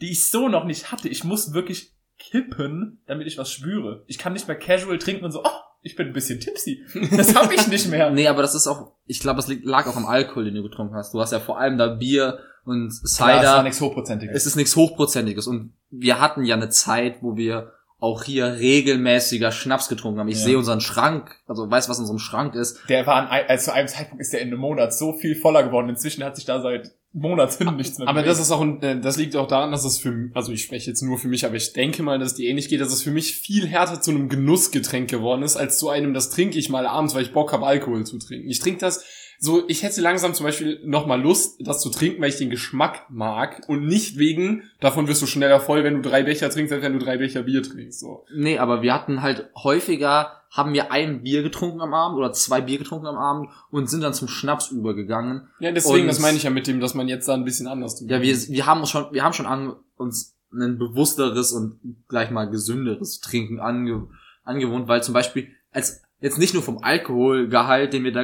[0.00, 1.08] die ich so noch nicht hatte.
[1.08, 4.04] Ich muss wirklich kippen, damit ich was spüre.
[4.06, 5.48] Ich kann nicht mehr casual trinken und so, oh,
[5.82, 6.84] ich bin ein bisschen tipsy.
[7.16, 8.10] Das habe ich nicht mehr.
[8.12, 10.94] Nee, aber das ist auch, ich glaube, das lag auch am Alkohol, den du getrunken
[10.94, 11.14] hast.
[11.14, 13.62] Du hast ja vor allem da Bier und Klar, es war Cider.
[13.62, 14.36] nichts Hochprozentiges.
[14.36, 15.46] es ist nichts Hochprozentiges.
[15.46, 20.28] Und wir hatten ja eine Zeit, wo wir auch hier regelmäßiger Schnaps getrunken haben.
[20.28, 20.44] Ich Ja.
[20.44, 22.78] sehe unseren Schrank, also weiß, was in unserem Schrank ist.
[22.88, 25.62] Der war an, also zu einem Zeitpunkt ist der in einem Monat so viel voller
[25.62, 25.88] geworden.
[25.88, 28.30] Inzwischen hat sich da seit Monaten nichts mehr Aber bewegt.
[28.30, 30.90] das ist auch, ein, äh, das liegt auch daran, dass es für, also ich spreche
[30.90, 33.02] jetzt nur für mich, aber ich denke mal, dass es dir ähnlich geht, dass es
[33.02, 36.68] für mich viel härter zu einem Genussgetränk geworden ist, als zu einem, das trinke ich
[36.68, 38.48] mal abends, weil ich Bock habe, Alkohol zu trinken.
[38.48, 39.04] Ich trinke das
[39.42, 42.50] so, ich hätte langsam zum Beispiel noch mal Lust, das zu trinken, weil ich den
[42.50, 46.72] Geschmack mag und nicht wegen, davon wirst du schneller voll, wenn du drei Becher trinkst,
[46.74, 48.26] als wenn du drei Becher Bier trinkst, so.
[48.34, 52.60] Nee, aber wir hatten halt häufiger, haben wir ein Bier getrunken am Abend oder zwei
[52.60, 55.48] Bier getrunken am Abend und sind dann zum Schnaps übergegangen.
[55.60, 57.66] Ja, deswegen, Und- das meine ich ja mit dem, dass man jetzt da ein bisschen
[57.68, 58.10] anders tut.
[58.10, 61.78] Ja, wir, wir haben uns schon, wir haben schon an, uns ein bewussteres und
[62.08, 64.08] gleich mal gesünderes Trinken ange,
[64.42, 68.22] angewohnt, weil zum Beispiel als jetzt nicht nur vom Alkoholgehalt, den wir da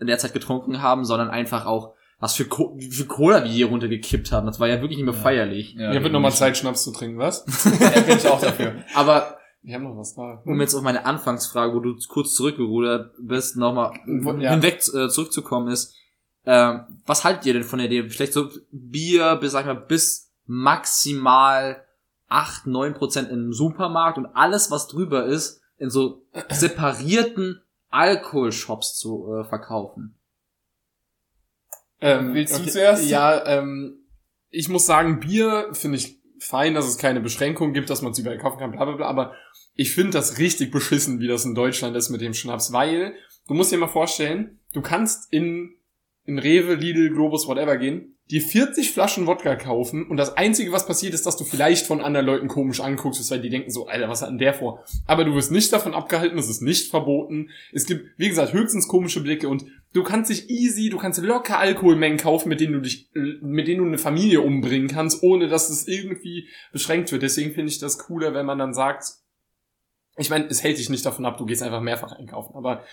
[0.00, 3.50] in der Zeit getrunken haben, sondern einfach auch was für, Co wie viel Cola wir
[3.50, 4.46] hier runtergekippt haben.
[4.46, 5.20] Das war ja wirklich nicht mehr Ja.
[5.20, 5.74] feierlich.
[5.74, 7.44] ja, Ja, wird nochmal Zeit, Schnaps zu trinken, was?
[7.80, 8.74] Ja, bin ich auch dafür.
[8.94, 10.42] Aber Wir haben noch was da.
[10.46, 14.50] um jetzt auf meine Anfangsfrage, wo du kurz zurückgerudert bist, nochmal Ja.
[14.52, 15.94] hinweg äh, zurückzukommen ist,
[16.46, 18.08] ähm, was haltet ihr denn von der Idee?
[18.08, 21.84] Vielleicht so Bier bis, sag ich mal, bis maximal
[22.28, 27.60] 8, 9 Prozent im Supermarkt und alles, was drüber ist, in so separierten
[27.90, 30.14] Alkoholshops zu äh, verkaufen.
[32.00, 33.04] Ähm, Willst du zuerst?
[33.08, 33.98] Ja, ähm,
[34.50, 38.18] ich muss sagen, Bier finde ich fein, dass es keine Beschränkungen gibt, dass man es
[38.18, 39.34] überall kaufen kann, bla bla bla, aber
[39.74, 43.14] ich finde das richtig beschissen, wie das in Deutschland ist mit dem Schnaps, weil
[43.46, 45.74] du musst dir mal vorstellen, du kannst in,
[46.28, 50.86] in Rewe, Lidl, Globus, whatever gehen, dir 40 Flaschen Wodka kaufen und das Einzige, was
[50.86, 54.10] passiert, ist, dass du vielleicht von anderen Leuten komisch anguckst, weil die denken so, Alter,
[54.10, 54.84] was hat denn der vor?
[55.06, 57.48] Aber du wirst nicht davon abgehalten, es ist nicht verboten.
[57.72, 61.58] Es gibt, wie gesagt, höchstens komische Blicke und du kannst dich easy, du kannst locker
[61.58, 65.70] Alkoholmengen kaufen, mit denen du dich, mit denen du eine Familie umbringen kannst, ohne dass
[65.70, 67.22] es irgendwie beschränkt wird.
[67.22, 69.04] Deswegen finde ich das cooler, wenn man dann sagt,
[70.18, 72.84] ich meine, es hält dich nicht davon ab, du gehst einfach mehrfach einkaufen, aber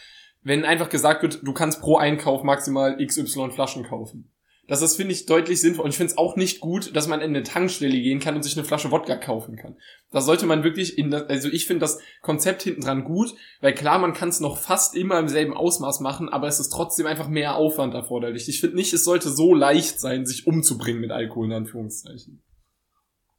[0.46, 4.32] wenn einfach gesagt wird, du kannst pro Einkauf maximal XY Flaschen kaufen.
[4.68, 5.86] Das ist, finde ich, deutlich sinnvoll.
[5.86, 8.44] Und ich finde es auch nicht gut, dass man in eine Tankstelle gehen kann und
[8.44, 9.76] sich eine Flasche Wodka kaufen kann.
[10.12, 13.74] Das sollte man wirklich in das, also ich finde das Konzept hinten dran gut, weil
[13.74, 17.08] klar, man kann es noch fast immer im selben Ausmaß machen, aber es ist trotzdem
[17.08, 18.48] einfach mehr Aufwand erforderlich.
[18.48, 22.44] Ich finde nicht, es sollte so leicht sein, sich umzubringen mit Alkohol, in Anführungszeichen.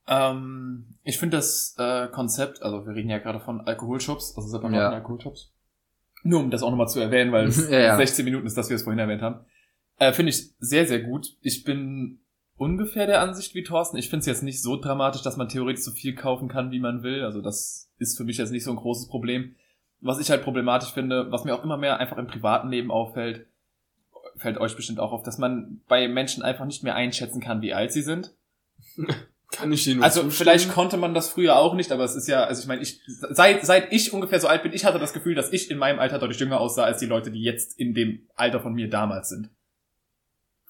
[0.09, 4.75] Ähm, ich finde das äh, Konzept, also wir reden ja gerade von Alkoholshops, also separaten
[4.75, 4.90] Ja.
[4.90, 5.56] Alkoholshops.
[6.23, 7.97] Nur um das auch nochmal zu erwähnen, weil es Ja, ja.
[7.97, 9.45] 16 Minuten ist, dass wir es vorhin erwähnt haben.
[9.99, 11.37] Äh, finde ich sehr, sehr gut.
[11.41, 12.21] Ich bin
[12.57, 13.97] ungefähr der Ansicht wie Thorsten.
[13.97, 16.81] Ich finde es jetzt nicht so dramatisch, dass man theoretisch so viel kaufen kann, wie
[16.81, 17.23] man will.
[17.23, 19.55] Also das ist für mich jetzt nicht so ein großes Problem.
[20.01, 23.47] Was ich halt problematisch finde, was mir auch immer mehr einfach im privaten Leben auffällt,
[24.37, 27.73] fällt euch bestimmt auch auf, dass man bei Menschen einfach nicht mehr einschätzen kann, wie
[27.73, 28.35] alt sie sind.
[29.53, 30.33] Kann ich Ihnen nur Also zustimmen?
[30.37, 33.01] vielleicht konnte man das früher auch nicht, aber es ist ja, also ich meine, ich
[33.07, 35.99] seit seit ich ungefähr so alt bin, ich hatte das Gefühl, dass ich in meinem
[35.99, 39.29] Alter deutlich jünger aussah als die Leute, die jetzt in dem Alter von mir damals
[39.29, 39.51] sind.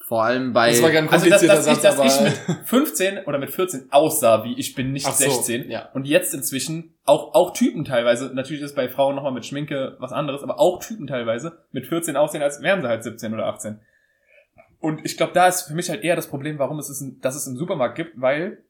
[0.07, 3.25] Vor allem bei Das war ganz Also dass, dass, ich, dass Satz, ich mit 15
[3.25, 5.69] oder mit 14 aussah, wie ich bin, nicht Ach so, 16.
[5.69, 5.89] ja.
[5.95, 10.13] Und jetzt inzwischen auch auch Typen teilweise, natürlich ist bei Frauen nochmal mit Schminke was
[10.13, 13.81] anderes, aber auch Typen teilweise mit 14 aussehen, als wären sie halt 17 oder 18.
[14.79, 17.35] Und ich glaube, da ist für mich halt eher das Problem, warum es ist, dass
[17.35, 18.63] es im Supermarkt gibt, weil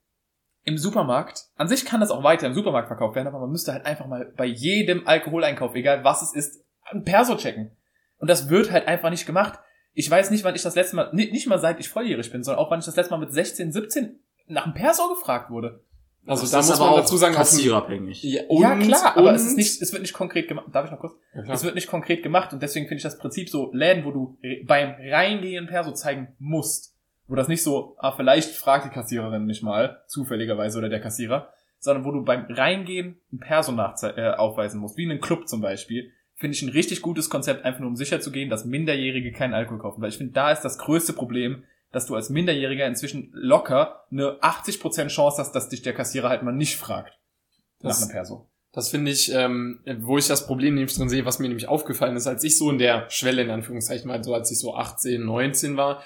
[0.66, 3.72] im Supermarkt, an sich kann das auch weiter im Supermarkt verkauft werden, aber man müsste
[3.72, 7.70] halt einfach mal bei jedem Alkoholeinkauf, egal was es ist, ein Perso checken.
[8.18, 9.58] Und das wird halt einfach nicht gemacht.
[9.94, 12.42] Ich weiß nicht, wann ich das letzte Mal, nicht, nicht mal seit ich volljährig bin,
[12.42, 15.80] sondern auch wann ich das letzte Mal mit 16, 17 nach einem Perso gefragt wurde.
[16.26, 18.22] Also Das da ist muss aber man auch dazu sagen, kassierabhängig.
[18.24, 20.66] Ja, ja, und- klar, aber es ist nicht, es wird nicht konkret gemacht.
[20.72, 21.12] Darf ich noch kurz?
[21.34, 21.52] Ja.
[21.54, 24.36] Es wird nicht konkret gemacht und deswegen finde ich das Prinzip so Läden, wo du
[24.64, 26.95] beim Reingehen Perso zeigen musst.
[27.28, 31.52] Wo das nicht so, ah, vielleicht fragt die Kassiererin mich mal, zufälligerweise oder der Kassierer,
[31.78, 35.60] sondern wo du beim Reingehen ein Perso äh, aufweisen musst, wie in einem Club zum
[35.60, 39.32] Beispiel, finde ich ein richtig gutes Konzept, einfach nur um sicher zu gehen, dass Minderjährige
[39.32, 40.00] keinen Alkohol kaufen.
[40.02, 44.38] Weil ich finde, da ist das größte Problem, dass du als Minderjähriger inzwischen locker eine
[44.42, 47.18] 80% Chance hast, dass dich der Kassierer halt mal nicht fragt.
[47.80, 48.48] Nach Das- einem Perso.
[48.72, 52.14] Das finde ich, ähm, wo ich das Problem nämlich drin sehe, was mir nämlich aufgefallen
[52.14, 55.24] ist, als ich so in der Schwelle in Anführungszeichen war, so als ich so 18,
[55.24, 56.02] 19 war,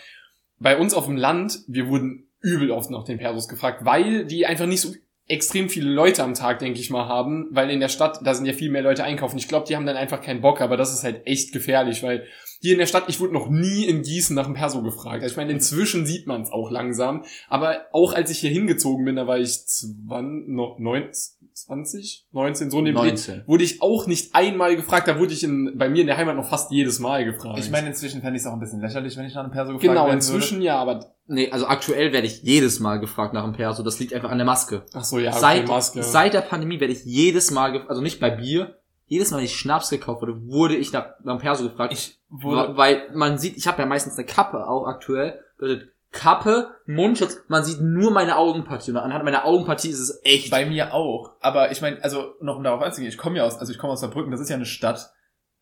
[0.60, 4.46] bei uns auf dem Land, wir wurden übel oft nach den Persos gefragt, weil die
[4.46, 4.94] einfach nicht so
[5.26, 8.46] extrem viele Leute am Tag, denke ich mal, haben, weil in der Stadt, da sind
[8.46, 9.38] ja viel mehr Leute einkaufen.
[9.38, 12.26] Ich glaube, die haben dann einfach keinen Bock, aber das ist halt echt gefährlich, weil
[12.62, 15.22] hier in der Stadt, ich wurde noch nie in Gießen nach dem Perso gefragt.
[15.22, 17.24] Also ich meine, inzwischen sieht man es auch langsam.
[17.48, 19.50] Aber auch als ich hier hingezogen bin, da war ich
[21.54, 23.42] 20, 19, so in dem Dreh, 19.
[23.46, 25.08] wurde ich auch nicht einmal gefragt.
[25.08, 27.58] Da wurde ich in, bei mir in der Heimat noch fast jedes Mal gefragt.
[27.58, 29.72] Ich meine, inzwischen fände ich es auch ein bisschen lächerlich, wenn ich nach einem Perso
[29.72, 33.44] gefragt genau, werden inzwischen ja, aber Nee, also aktuell werde ich jedes Mal gefragt nach
[33.44, 33.84] dem Perso.
[33.84, 34.84] Das liegt einfach an der Maske.
[34.92, 36.02] ach so, ja, okay, seit, Maske.
[36.02, 38.79] seit der Pandemie werde ich jedes Mal, gef- also nicht bei Bier,
[39.10, 41.92] jedes Mal, wenn ich Schnaps gekauft wurde, wurde ich nach, nach Perso gefragt.
[41.92, 45.42] Ich wurde, weil man sieht, ich habe ja meistens eine Kappe auch aktuell.
[45.58, 48.92] Bedeutet, Kappe, Mundschutz, man sieht nur meine Augenpartie.
[48.92, 50.52] Und anhand meiner Augenpartie ist es echt.
[50.52, 51.32] bei mir auch.
[51.40, 53.94] Aber ich meine, also noch um darauf einzugehen, ich komme ja aus, also ich komme
[53.94, 55.10] aus Saarbrücken, das ist ja eine Stadt.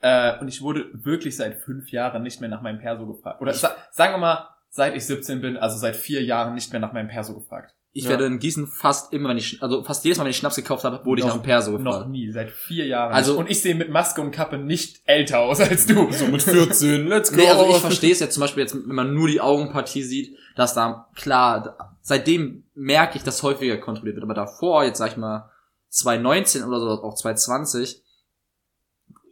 [0.01, 3.41] Äh, und ich wurde wirklich seit fünf Jahren nicht mehr nach meinem Perso gefragt.
[3.41, 6.81] Oder sa sagen wir mal, seit ich 17 bin, also seit vier Jahren nicht mehr
[6.81, 7.75] nach meinem Perso gefragt.
[7.93, 8.11] Ich Ja.
[8.11, 10.85] werde in Gießen fast immer, wenn ich, also fast jedes Mal, wenn ich Schnaps gekauft
[10.85, 12.11] habe, wurde ich Noch- nach dem Perso Noch gefragt.
[12.11, 13.13] nie, seit vier Jahren.
[13.13, 13.41] Also- nicht.
[13.41, 16.11] und ich sehe mit Maske und Kappe nicht älter aus als du.
[16.13, 17.37] so mit 14, let's go.
[17.39, 20.37] Nee, also ich verstehe es jetzt zum Beispiel jetzt, wenn man nur die Augenpartie sieht,
[20.55, 24.25] dass da, klar, seitdem merke ich, dass häufiger kontrolliert wird.
[24.25, 25.51] Aber davor, jetzt sag ich mal,
[25.89, 28.03] 2019 oder so, auch 2020,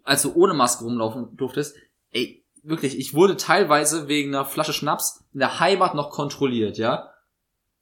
[0.02, 1.76] als du ohne Maske rumlaufen durftest,
[2.10, 7.10] ey, wirklich, ich wurde teilweise wegen einer Flasche Schnaps in der Heimat noch kontrolliert, ja.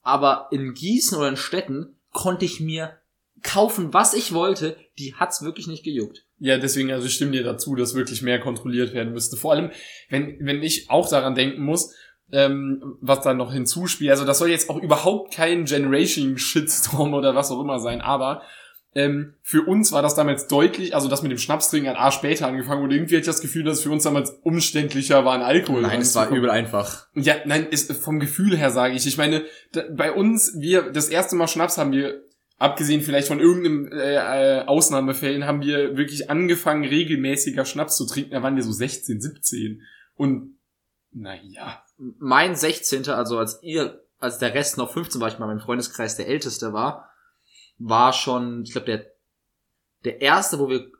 [0.04, 2.98] Aber in Gießen oder in Städten konnte ich mir
[3.42, 6.24] kaufen, was ich wollte, die hat's wirklich nicht gejuckt.
[6.38, 9.36] Ja, deswegen, also ich stimme dir dazu, dass wirklich mehr kontrolliert werden müsste.
[9.36, 9.70] Vor allem,
[10.08, 11.94] wenn, wenn ich auch daran denken muss,
[12.32, 14.10] ähm, was da noch hinzuspielt.
[14.10, 18.42] Also das soll jetzt auch überhaupt kein Generation Shitstorm oder was auch immer sein, aber
[18.94, 22.46] ähm, für uns war das damals deutlich, also das mit dem Schnapstrinken ein Jahr später
[22.46, 25.42] angefangen und irgendwie hatte ich das Gefühl, dass es für uns damals umständlicher war, einen
[25.42, 26.48] Alkohol ranzukommen.
[26.48, 27.08] einfach.
[27.14, 29.06] Ja, nein, ist vom Gefühl her sage ich.
[29.06, 32.22] Ich meine, da, bei uns, wir das erste Mal Schnaps haben wir,
[32.58, 38.30] abgesehen vielleicht von irgendeinem äh, äh, Ausnahmefällen, haben wir wirklich angefangen, regelmäßiger Schnaps zu trinken.
[38.30, 39.82] Da waren wir so 16, 17.
[40.14, 40.58] Und
[41.10, 41.82] naja.
[41.96, 43.08] mein 16.
[43.08, 46.72] also als ihr, als der Rest noch 15 war, ich mal mein Freundeskreis der älteste
[46.72, 47.10] war,
[47.78, 49.06] war schon, ich glaube, der,
[50.04, 50.90] der erste, wo wir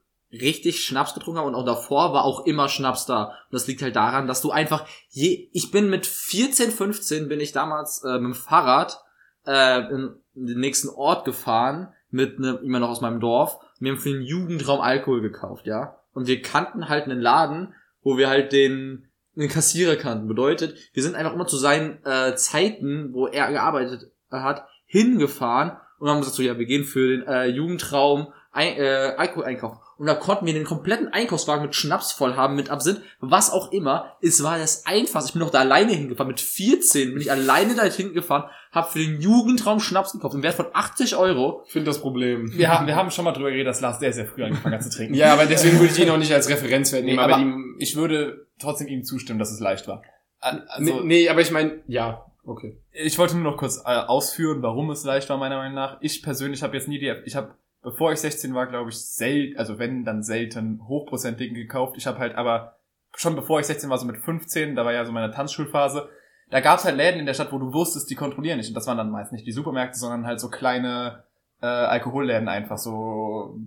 [0.40, 3.24] richtig Schnaps getrunken haben und auch davor war auch immer Schnaps da.
[3.24, 7.40] Und das liegt halt daran, dass du einfach je, ich bin mit 14, 15 bin
[7.40, 9.00] ich damals äh, mit dem Fahrrad
[9.46, 13.58] äh, in, den nächsten Ort gefahren mit einem, immer noch aus meinem Dorf.
[13.78, 16.00] Wir haben für den Jugendraum Alkohol gekauft, ja.
[16.12, 20.26] Und wir kannten halt einen Laden, wo wir halt den, den Kassierer kannten.
[20.26, 26.10] Bedeutet, wir sind einfach immer zu seinen äh, Zeiten, wo er gearbeitet hat, hingefahren und
[26.10, 29.78] haben gesagt so, ja, wir gehen für den äh, Jugendraum ein, äh, Alkohol einkaufen.
[29.96, 33.70] Und da konnten wir den kompletten Einkaufswagen mit Schnaps voll haben, mit Absinth, was auch
[33.70, 34.16] immer.
[34.20, 35.28] Es war das Einfachste.
[35.28, 36.28] Ich bin noch da alleine hingefahren.
[36.28, 40.54] Mit 14 bin ich alleine da hingefahren, habe für den Jugendraum Schnaps gekauft, im Wert
[40.54, 41.62] von 80 Euro.
[41.66, 42.50] Ich finde das Problem.
[42.56, 44.82] Wir haben, wir haben schon mal drüber geredet, dass Lars sehr, sehr früh angefangen hat
[44.82, 45.14] zu trinken.
[45.24, 47.20] Ja, aber deswegen würde ich ihn auch nicht als Referenzwert Nee, nehmen.
[47.22, 50.02] aber aber die, ich würde trotzdem ihm zustimmen, dass es leicht war.
[50.42, 52.80] Ä- Also, nee, nee, aber ich meine, ja, okay.
[52.92, 55.98] Ich wollte nur noch kurz äh, ausführen, warum es leicht war, meiner Meinung nach.
[56.00, 59.58] Ich persönlich habe jetzt nie die, ich habe, bevor ich 16 war, glaube ich, selten,
[59.58, 61.96] also wenn, dann selten hochprozentigen gekauft.
[61.96, 62.76] Ich habe halt aber,
[63.14, 66.08] schon bevor ich 16 war, so mit 15, da war ja so meine Tanzschulphase,
[66.50, 68.68] da gab es halt Läden in der Stadt, wo du wusstest, die kontrollieren nicht.
[68.68, 71.24] Und das waren dann meist nicht die Supermärkte, sondern halt so kleine
[71.60, 73.58] äh, Alkoholläden einfach, so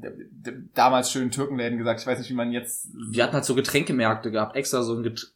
[0.74, 2.02] damals schön Türkenläden gesagt.
[2.02, 5.04] Ich weiß nicht, wie man jetzt Wir hatten halt so Getränkemärkte gehabt, extra so ein
[5.04, 5.34] Get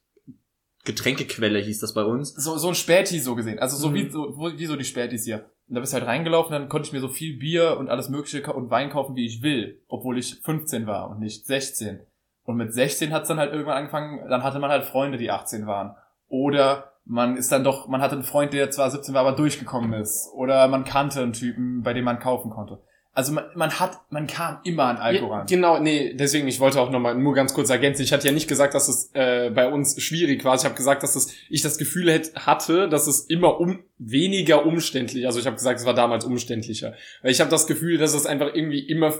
[0.86, 2.34] Getränkequelle hieß das bei uns.
[2.34, 3.60] so, so ein Späti so gesehen.
[3.60, 3.94] Also so Mhm.
[3.96, 5.46] wie, so, wie so die Spätis hier.
[5.68, 8.10] Und da bist du halt reingelaufen, dann konnte ich mir so viel Bier und alles
[8.10, 9.82] mögliche und Wein kaufen, wie ich will.
[9.88, 12.00] Obwohl ich 15 war und nicht 16.
[12.44, 15.68] Und mit 16 hat's dann halt irgendwann angefangen, dann hatte man halt Freunde, die 18
[15.68, 15.96] waren.
[16.28, 19.94] Oder man ist dann doch, man hatte einen Freund, der zwar 17 war, aber durchgekommen
[19.94, 20.30] ist.
[20.34, 22.80] Oder man kannte einen Typen, bei dem man kaufen konnte.
[23.14, 26.80] Also man, man hat, man kam immer an Alkohol Ja, genau, nee, deswegen, ich wollte
[26.80, 28.04] auch nochmal nur ganz kurz ergänzen.
[28.04, 30.56] Ich hatte ja nicht gesagt, dass es äh, bei uns schwierig war.
[30.56, 34.66] Ich habe gesagt, dass es, ich das Gefühl hätte, hatte, dass es immer um weniger
[34.66, 36.94] umständlich, also ich habe gesagt, es war damals umständlicher.
[37.22, 39.14] Weil ich habe das Gefühl, dass es einfach irgendwie immer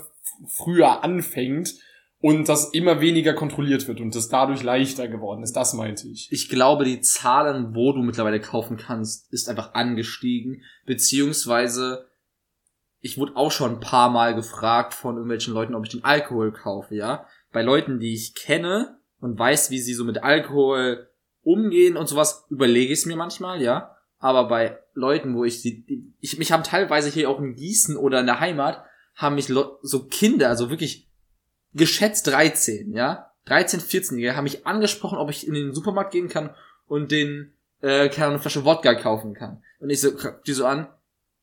[0.48, 1.76] früher anfängt
[2.22, 5.54] und dass immer weniger kontrolliert wird und es dadurch leichter geworden ist.
[5.54, 6.32] Das meinte ich.
[6.32, 10.62] Ich glaube, die Zahlen, wo du mittlerweile kaufen kannst, ist einfach angestiegen.
[10.86, 12.06] Beziehungsweise,
[13.02, 16.52] ich wurde auch schon ein paar Mal gefragt von irgendwelchen Leuten, ob ich den Alkohol
[16.52, 17.26] kaufe, ja.
[17.52, 21.10] Bei Leuten, die ich kenne und weiß, wie sie so mit Alkohol
[21.44, 23.98] umgehen und sowas, überlege ich es mir manchmal, ja.
[24.20, 28.20] Aber bei Leuten, wo ich sie, ich, mich haben teilweise hier auch in Gießen oder
[28.20, 28.86] in der Heimat,
[29.16, 31.10] haben mich so Kinder, also wirklich
[31.74, 33.32] geschätzt 13, ja.
[33.46, 36.54] 13, 14-Jährige haben mich angesprochen, ob ich in den Supermarkt gehen kann
[36.88, 39.64] und den, äh, keine Ahnung, Flasche Wodka kaufen kann.
[39.80, 40.12] Und ich so,
[40.46, 40.88] die so an,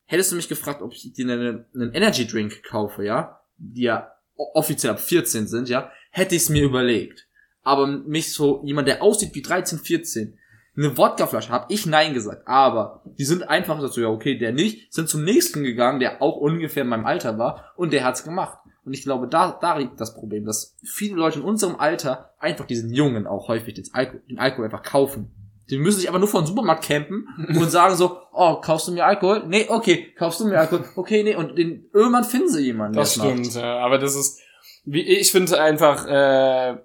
[0.09, 4.11] hättest du mich gefragt, ob ich dir einen, einen Energy Drink kaufe, ja, die ja
[4.35, 7.27] offiziell ab 14 sind, ja, hätte ich es mir überlegt.
[7.61, 10.39] Aber mich so, jemand, der aussieht wie 13, 14,
[10.75, 12.47] eine Wodkaflasche, habe ich nein gesagt.
[12.47, 16.37] Aber die sind einfach so, ja, okay, der nicht, sind zum nächsten gegangen, der auch
[16.37, 18.57] ungefähr in meinem Alter war und der hat's gemacht.
[18.85, 22.65] Und ich glaube, da, da liegt das Problem, dass viele Leute in unserem Alter einfach
[22.65, 25.29] diesen Jungen auch häufig den Alkohol, den Alkohol einfach kaufen.
[25.69, 28.91] Die müssen sich aber nur vor den Supermarkt campen und sagen so, oh, kaufst du
[28.91, 29.43] mir Alkohol?
[29.47, 30.85] Nee, okay, kaufst du mir Alkohol?
[30.95, 32.97] Okay, nee, und den, irgendwann finden sie jemanden.
[32.97, 34.39] Das stimmt, ja, aber das ist,
[34.85, 36.77] wie ich finde einfach, äh,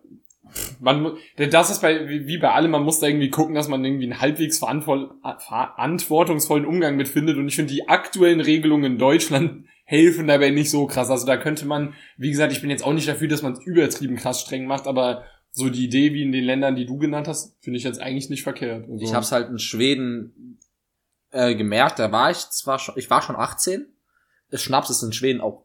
[0.81, 4.05] man, das ist bei, wie bei allem, man muss da irgendwie gucken, dass man irgendwie
[4.05, 7.37] einen halbwegs verantwort, verantwortungsvollen Umgang mit findet.
[7.37, 11.11] Und ich finde, die aktuellen Regelungen in Deutschland helfen dabei nicht so krass.
[11.11, 13.66] Also da könnte man, wie gesagt, ich bin jetzt auch nicht dafür, dass man es
[13.66, 17.29] übertrieben krass streng macht, aber so die Idee wie in den Ländern, die du genannt
[17.29, 18.88] hast, finde ich jetzt eigentlich nicht verkehrt.
[18.90, 20.59] Also, Ich habe es halt in Schweden
[21.31, 23.87] äh, gemerkt, da war ich zwar schon, ich war schon 18.
[24.51, 25.64] Das Schnaps ist in Schweden auch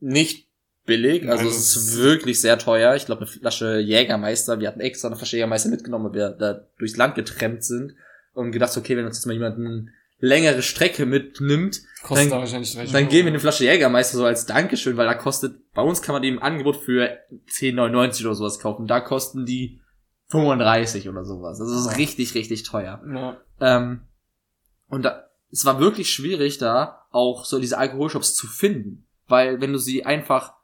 [0.00, 0.48] nicht
[0.84, 2.94] billig, also Also es ist wirklich sehr teuer.
[2.94, 6.66] Ich glaube, eine Flasche Jägermeister, wir hatten extra eine Flasche Jägermeister mitgenommen, weil wir da
[6.78, 7.94] durchs Land getrennt sind
[8.34, 9.86] und gedacht, okay, wenn uns jetzt mal jemand eine
[10.24, 13.10] längere Strecke mitnimmt, kostet dann- da wahrscheinlich 30 dann Euro.
[13.10, 16.22] geben wir eine Flasche Jägermeister so als Dankeschön, weil da kostet, bei uns kann man
[16.22, 18.86] die im Angebot für 10,99 oder sowas kaufen.
[18.86, 19.80] Da kosten die
[20.28, 21.58] 35 oder sowas.
[21.58, 23.02] Das ist richtig, richtig teuer.
[23.12, 23.36] Ja.
[23.60, 24.02] Ähm,
[24.88, 29.06] und da, es war wirklich schwierig, da auch so diese Alkoholshops zu finden.
[29.26, 30.54] Weil wenn du sie einfach,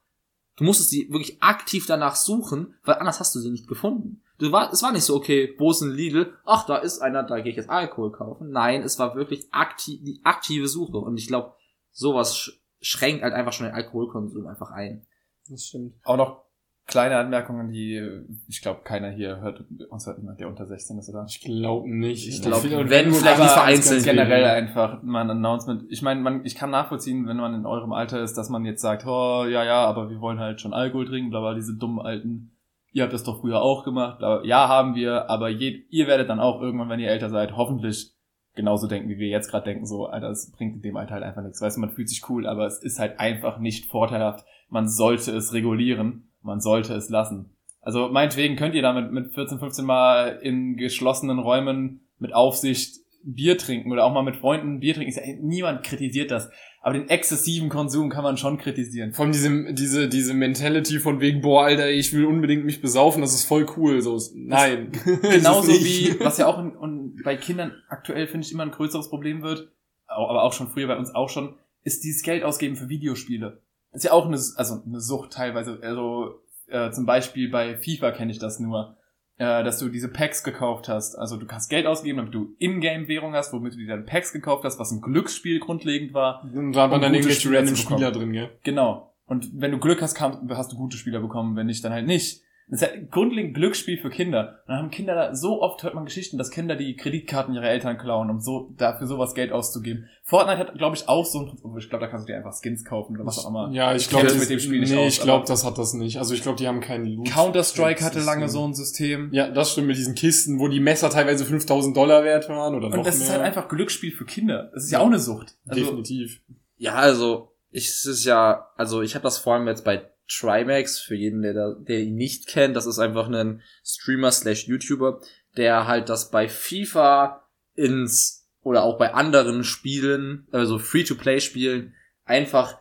[0.56, 4.22] du musstest sie wirklich aktiv danach suchen, weil anders hast du sie nicht gefunden.
[4.38, 6.32] Du war, es war nicht so, okay, wo ist ein Lidl?
[6.44, 8.50] Ach, da ist einer, da gehe ich jetzt Alkohol kaufen.
[8.50, 10.98] Nein, es war wirklich aktiv, die aktive Suche.
[10.98, 11.54] Und ich glaube,
[11.90, 15.04] sowas sch schränkt halt einfach schon den Alkoholkonsum einfach ein.
[15.48, 15.94] Das stimmt.
[16.04, 16.44] Auch noch
[16.88, 18.00] kleine Anmerkungen, die
[18.48, 21.26] ich glaube keiner hier hört, uns hört niemand, der unter 16 ist, oder?
[21.28, 22.26] Ich glaube nicht.
[22.26, 24.52] Ich glaub, finde, wenn, nur vielleicht nicht vereinzelt generell wenige.
[24.52, 25.84] einfach mal ein Announcement.
[25.90, 28.80] Ich meine, man, ich kann nachvollziehen, wenn man in eurem Alter ist, dass man jetzt
[28.80, 32.00] sagt, oh, ja, ja, aber wir wollen halt schon Alkohol trinken, bla, bla, diese dummen
[32.00, 32.57] Alten.
[32.92, 34.20] Ihr habt das doch früher auch gemacht.
[34.44, 38.14] Ja, haben wir, aber je, ihr werdet dann auch irgendwann, wenn ihr älter seid, hoffentlich
[38.54, 41.22] genauso denken, wie wir jetzt gerade denken, so, Alter, es bringt in dem Alter halt
[41.22, 41.60] einfach nichts.
[41.60, 44.44] Weißt du, man fühlt sich cool, aber es ist halt einfach nicht vorteilhaft.
[44.68, 47.54] Man sollte es regulieren, man sollte es lassen.
[47.80, 53.58] Also meinetwegen könnt ihr damit mit 14, 15 Mal in geschlossenen Räumen mit Aufsicht Bier
[53.58, 55.46] trinken oder auch mal mit Freunden Bier trinken.
[55.46, 56.50] Niemand kritisiert das.
[56.80, 59.12] Aber den exzessiven Konsum kann man schon kritisieren.
[59.12, 63.20] Vor allem diese, diese, diese Mentality von wegen, boah, Alter, ich will unbedingt mich besaufen,
[63.20, 64.00] das ist voll cool.
[64.00, 64.92] So, nein.
[65.22, 69.08] Genauso wie, was ja auch in, und bei Kindern aktuell, finde ich, immer ein größeres
[69.08, 69.72] Problem wird,
[70.06, 73.60] aber auch schon früher bei uns auch schon, ist dieses Geld ausgeben für Videospiele.
[73.92, 75.78] Das ist ja auch eine, also eine Sucht teilweise.
[75.82, 78.96] Also äh, zum Beispiel bei FIFA kenne ich das nur,
[79.38, 81.14] äh, dass du diese Packs gekauft hast.
[81.14, 84.64] Also du kannst Geld ausgeben, damit du Ingame-Währung hast, womit du dir dann Packs gekauft
[84.64, 86.42] hast, was ein Glücksspiel grundlegend war.
[86.42, 87.76] Und da hat man um dann irgendwelche random.
[87.76, 88.50] Spieler drin, gell?
[88.64, 89.14] Genau.
[89.26, 92.06] Und wenn du Glück hast, kam, hast du gute Spieler bekommen, wenn nicht, dann halt
[92.06, 92.42] nicht.
[92.70, 94.60] Das ist ja grundlegend Glücksspiel für Kinder.
[94.66, 97.68] Und dann haben Kinder da, so oft hört man Geschichten, dass Kinder die Kreditkarten ihrer
[97.68, 100.08] Eltern klauen, um so, dafür sowas Geld auszugeben.
[100.22, 102.52] Fortnite hat, glaube ich, auch so ein Prinzip, ich glaube, da kannst du dir einfach
[102.52, 103.70] Skins kaufen oder was auch immer.
[103.72, 105.94] Ja, ich Ich glaube, mit dem Spiel nicht nee, aus, ich glaube, das hat das
[105.94, 106.18] nicht.
[106.18, 107.30] Also ich glaube, die haben keinen Loot.
[107.30, 109.30] Counter-Strike hatte lange so ein System.
[109.32, 112.90] Ja, das stimmt mit diesen Kisten, wo die Messer teilweise 5000 Dollar wert waren oder
[112.90, 113.26] noch Und das mehr.
[113.26, 114.70] ist halt einfach Glücksspiel für Kinder.
[114.74, 115.56] Das ist ja auch eine Sucht.
[115.66, 116.42] Also, Definitiv.
[116.76, 120.98] Ja, also, ich, es ist ja, also ich habe das vor allem jetzt bei Trimax,
[121.00, 125.20] für jeden, der, da, der ihn nicht kennt, das ist einfach ein Streamer slash YouTuber,
[125.56, 127.42] der halt das bei FIFA
[127.74, 132.78] ins, oder auch bei anderen Spielen, also Free-to-Play-Spielen, einfach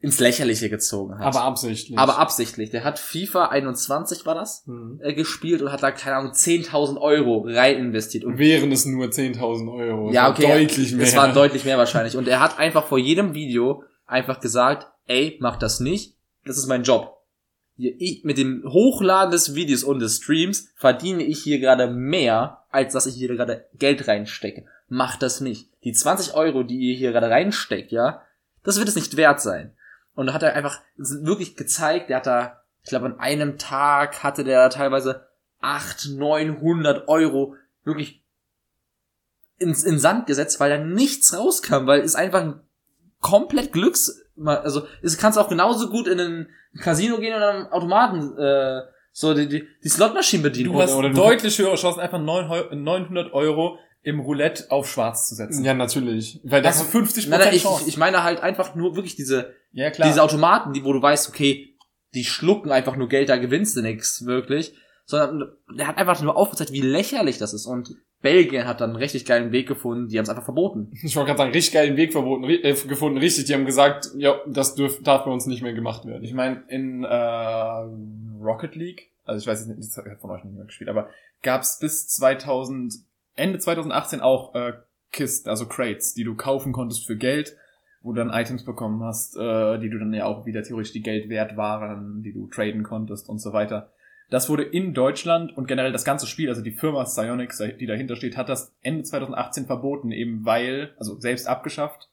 [0.00, 1.24] ins Lächerliche gezogen hat.
[1.24, 1.98] Aber absichtlich.
[1.98, 2.68] Aber absichtlich.
[2.68, 5.00] Der hat FIFA 21 war das, Mhm.
[5.02, 8.24] äh, gespielt und hat da, keine Ahnung, 10.000 Euro rein investiert.
[8.24, 10.10] Und Wären es nur 10.000 Euro.
[10.12, 10.46] ja, war okay.
[10.66, 11.06] Deutlich mehr.
[11.06, 12.18] Es waren deutlich mehr wahrscheinlich.
[12.18, 16.13] Und er hat einfach vor jedem Video einfach gesagt, ey, mach das nicht.
[16.44, 17.22] Das ist mein Job.
[17.76, 22.92] Ich, mit dem Hochladen des Videos und des Streams verdiene ich hier gerade mehr, als
[22.92, 24.64] dass ich hier gerade Geld reinstecke.
[24.88, 25.70] Mach das nicht.
[25.82, 28.22] Die 20 Euro, die ihr hier gerade reinsteckt, ja,
[28.62, 29.76] das wird es nicht wert sein.
[30.14, 34.22] Und da hat er einfach wirklich gezeigt, der hat da, ich glaube, an einem Tag
[34.22, 35.26] hatte der teilweise
[35.60, 38.22] 800, 900 Euro wirklich
[39.58, 42.60] ins, in Sand gesetzt, weil da nichts rauskam, weil es einfach ein
[43.24, 46.48] komplett Glücks, also es kannst auch genauso gut in ein
[46.80, 48.82] Casino gehen oder einen Automaten, äh,
[49.12, 50.72] so die, die, die Slotmaschinen bedienen.
[50.72, 55.34] du hast oder du- deutlich höhere Chancen, einfach 900 Euro im Roulette auf schwarz zu
[55.34, 55.64] setzen.
[55.64, 56.40] Ja, natürlich.
[56.44, 57.82] Weil Das ist 50 Nein, nein, ich, Chance.
[57.82, 60.06] ich, ich meine halt einfach nur wirklich diese, ja, klar.
[60.08, 61.74] diese Automaten, die, wo du weißt, okay,
[62.12, 64.74] die schlucken einfach nur Geld, da gewinnst du nix, wirklich.
[65.06, 67.64] Sondern der hat einfach nur aufgezeigt, wie lächerlich das ist.
[67.66, 70.90] Und Belgien hat dann einen richtig geilen Weg gefunden, die haben es einfach verboten.
[71.02, 73.18] ich wollte gerade sagen, richtig geilen Weg verboten, äh, gefunden.
[73.18, 76.24] Richtig, die haben gesagt, ja, das dürf, darf bei uns nicht mehr gemacht werden.
[76.24, 77.14] Ich meine, in äh,
[78.42, 81.08] Rocket League also ich weiß jetzt nicht, das hat von euch nicht mehr gespielt, aber
[81.42, 82.94] gab es bis 2000,
[83.36, 84.74] Ende 2018 auch äh,
[85.12, 87.56] Kisten, also Crates, die du kaufen konntest für Geld,
[88.02, 91.02] wo du dann Items bekommen hast, äh, die du dann ja auch wieder theoretisch die
[91.02, 93.92] Geld wert waren, die du traden konntest und so weiter.
[94.34, 98.16] Das wurde in Deutschland und generell das ganze Spiel, also die Firma Psyonix, die dahinter
[98.16, 102.08] steht, hat das Ende 2018 verboten, eben weil, also selbst abgeschafft,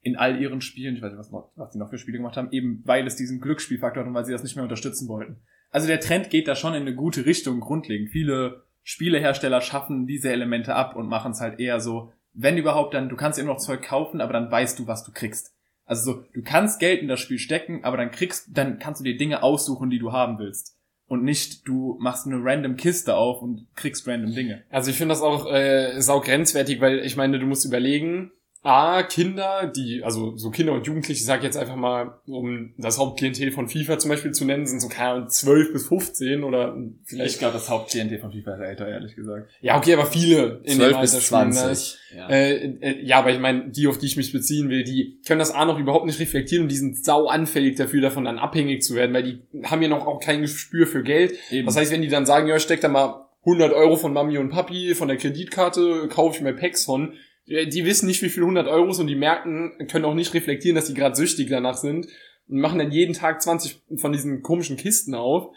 [0.00, 2.36] in all ihren Spielen, ich weiß nicht, was, noch, was die noch für Spiele gemacht
[2.36, 5.36] haben, eben weil es diesen Glücksspielfaktor hat und weil sie das nicht mehr unterstützen wollten.
[5.70, 8.10] Also der Trend geht da schon in eine gute Richtung grundlegend.
[8.10, 13.08] Viele Spielehersteller schaffen diese Elemente ab und machen es halt eher so, wenn überhaupt, dann,
[13.08, 15.54] du kannst immer noch Zeug kaufen, aber dann weißt du, was du kriegst.
[15.84, 19.04] Also so, du kannst Geld in das Spiel stecken, aber dann kriegst, dann kannst du
[19.04, 20.76] dir Dinge aussuchen, die du haben willst.
[21.12, 24.62] Und nicht, du machst eine random Kiste auf und kriegst random Dinge.
[24.70, 28.30] Also ich finde das auch äh, sau grenzwertig, weil ich meine, du musst überlegen,
[28.64, 32.96] A, Kinder, die, also so Kinder und Jugendliche, ich sag jetzt einfach mal, um das
[32.96, 36.76] Hauptklientel von FIFA zum Beispiel zu nennen, sind so keine Ahnung, 12 bis 15 oder
[37.04, 37.32] vielleicht.
[37.32, 39.50] Ich glaube, das Hauptklientel von FIFA ist älter, ehrlich gesagt.
[39.62, 41.68] Ja, okay, aber viele in 12 dem bis Alter spielen 20.
[41.68, 41.98] das.
[42.16, 42.28] Ja.
[42.28, 45.40] Äh, äh, ja, aber ich meine, die, auf die ich mich beziehen will, die können
[45.40, 48.82] das A noch überhaupt nicht reflektieren und die sind sau anfällig dafür, davon dann abhängig
[48.82, 51.34] zu werden, weil die haben ja noch auch kein Gespür für Geld.
[51.50, 51.66] Eben.
[51.66, 54.50] Das heißt, wenn die dann sagen, ja, steck da mal 100 Euro von Mami und
[54.50, 57.14] Papi von der Kreditkarte, kaufe ich mir Packs von,
[57.46, 60.76] die wissen nicht, wie viel 100 Euro sind und die merken, können auch nicht reflektieren,
[60.76, 62.06] dass die gerade süchtig danach sind
[62.48, 65.48] und machen dann jeden Tag 20 von diesen komischen Kisten auf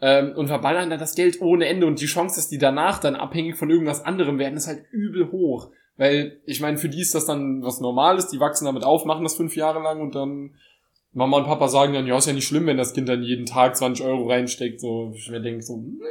[0.00, 3.16] ähm, und verballern dann das Geld ohne Ende und die Chance, dass die danach dann
[3.16, 5.70] abhängig von irgendwas anderem werden, ist halt übel hoch.
[5.96, 9.22] Weil, ich meine, für die ist das dann was Normales, die wachsen damit auf, machen
[9.22, 10.54] das fünf Jahre lang und dann
[11.12, 13.46] Mama und Papa sagen dann, ja, ist ja nicht schlimm, wenn das Kind dann jeden
[13.46, 16.04] Tag 20 Euro reinsteckt, so, ich mir denke so, nee.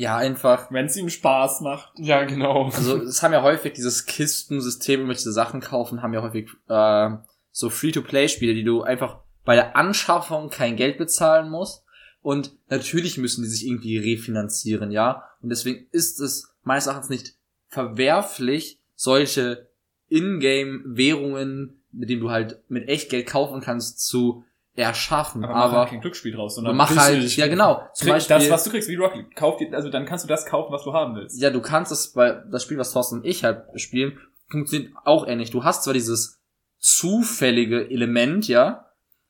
[0.00, 0.72] Ja, einfach.
[0.72, 1.92] Wenn es ihm Spaß macht.
[1.98, 2.70] ja, genau.
[2.70, 7.10] Also es haben ja häufig dieses Kistensystem, welche Sachen kaufen, haben ja häufig äh,
[7.50, 11.84] so Free-to-Play-Spiele, die du einfach bei der Anschaffung kein Geld bezahlen musst.
[12.22, 15.24] Und natürlich müssen die sich irgendwie refinanzieren, ja.
[15.42, 17.34] Und deswegen ist es meines Erachtens nicht
[17.68, 19.68] verwerflich, solche
[20.08, 24.44] Ingame-Währungen, mit denen du halt mit echt Geld kaufen kannst, zu
[24.76, 25.44] erschaffen.
[25.44, 28.38] Aber, Aber, mach halt kein Glücksspiel draus, sondern mach halt, ja genau, zum krieg Beispiel,
[28.38, 29.36] das, was du kriegst, wie Rocket League.
[29.36, 31.40] Kauf dir, also dann kannst du das kaufen, was du haben willst.
[31.40, 35.26] ja, du kannst es bei das Spiel, was Thorsten und ich halt spielen, funktioniert auch
[35.26, 35.50] ähnlich.
[35.50, 36.40] Du hast zwar dieses
[36.78, 38.86] zufällige Element, ja,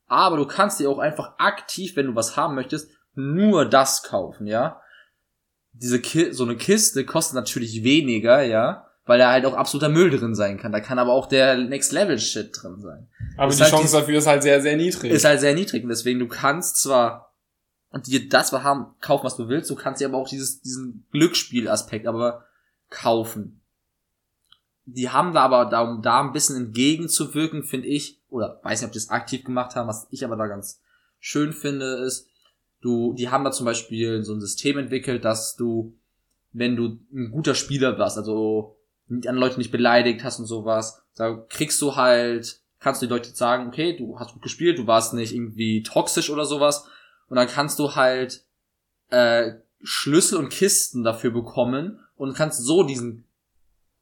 [0.06, 4.46] aber du kannst dir auch einfach aktiv, wenn du was haben möchtest, nur das kaufen,
[4.46, 4.80] ja.
[5.72, 10.08] Diese Ki so eine Kiste kostet natürlich weniger, ja, weil da halt auch absoluter Müll
[10.10, 10.70] drin sein kann.
[10.70, 13.08] Da kann aber auch der Next Level Shit drin sein.
[13.36, 15.10] Aber Ist die halt Chance dies- dafür ist halt sehr, sehr niedrig.
[15.10, 17.34] Ist halt sehr niedrig und deswegen du kannst zwar
[18.06, 22.06] dir das haben kaufen, was du willst, du kannst dir aber auch dieses diesen Glücksspielaspekt
[22.06, 22.44] aber
[22.88, 23.60] kaufen.
[24.86, 28.86] Die haben da aber da um da ein bisschen entgegenzuwirken, finde ich, oder weiß nicht,
[28.86, 30.80] ob die das aktiv gemacht haben, was ich aber da ganz
[31.18, 32.28] schön finde, ist,
[32.80, 35.94] du, die haben da zum Beispiel so ein System entwickelt, dass du,
[36.52, 38.76] wenn du ein guter Spieler warst, also
[39.10, 43.12] die anderen Leute nicht beleidigt hast und sowas, da kriegst du halt, kannst du die
[43.12, 46.86] Leute sagen, okay, du hast gut gespielt, du warst nicht irgendwie toxisch oder sowas,
[47.28, 48.44] und dann kannst du halt
[49.10, 53.24] äh, Schlüssel und Kisten dafür bekommen und kannst so diesen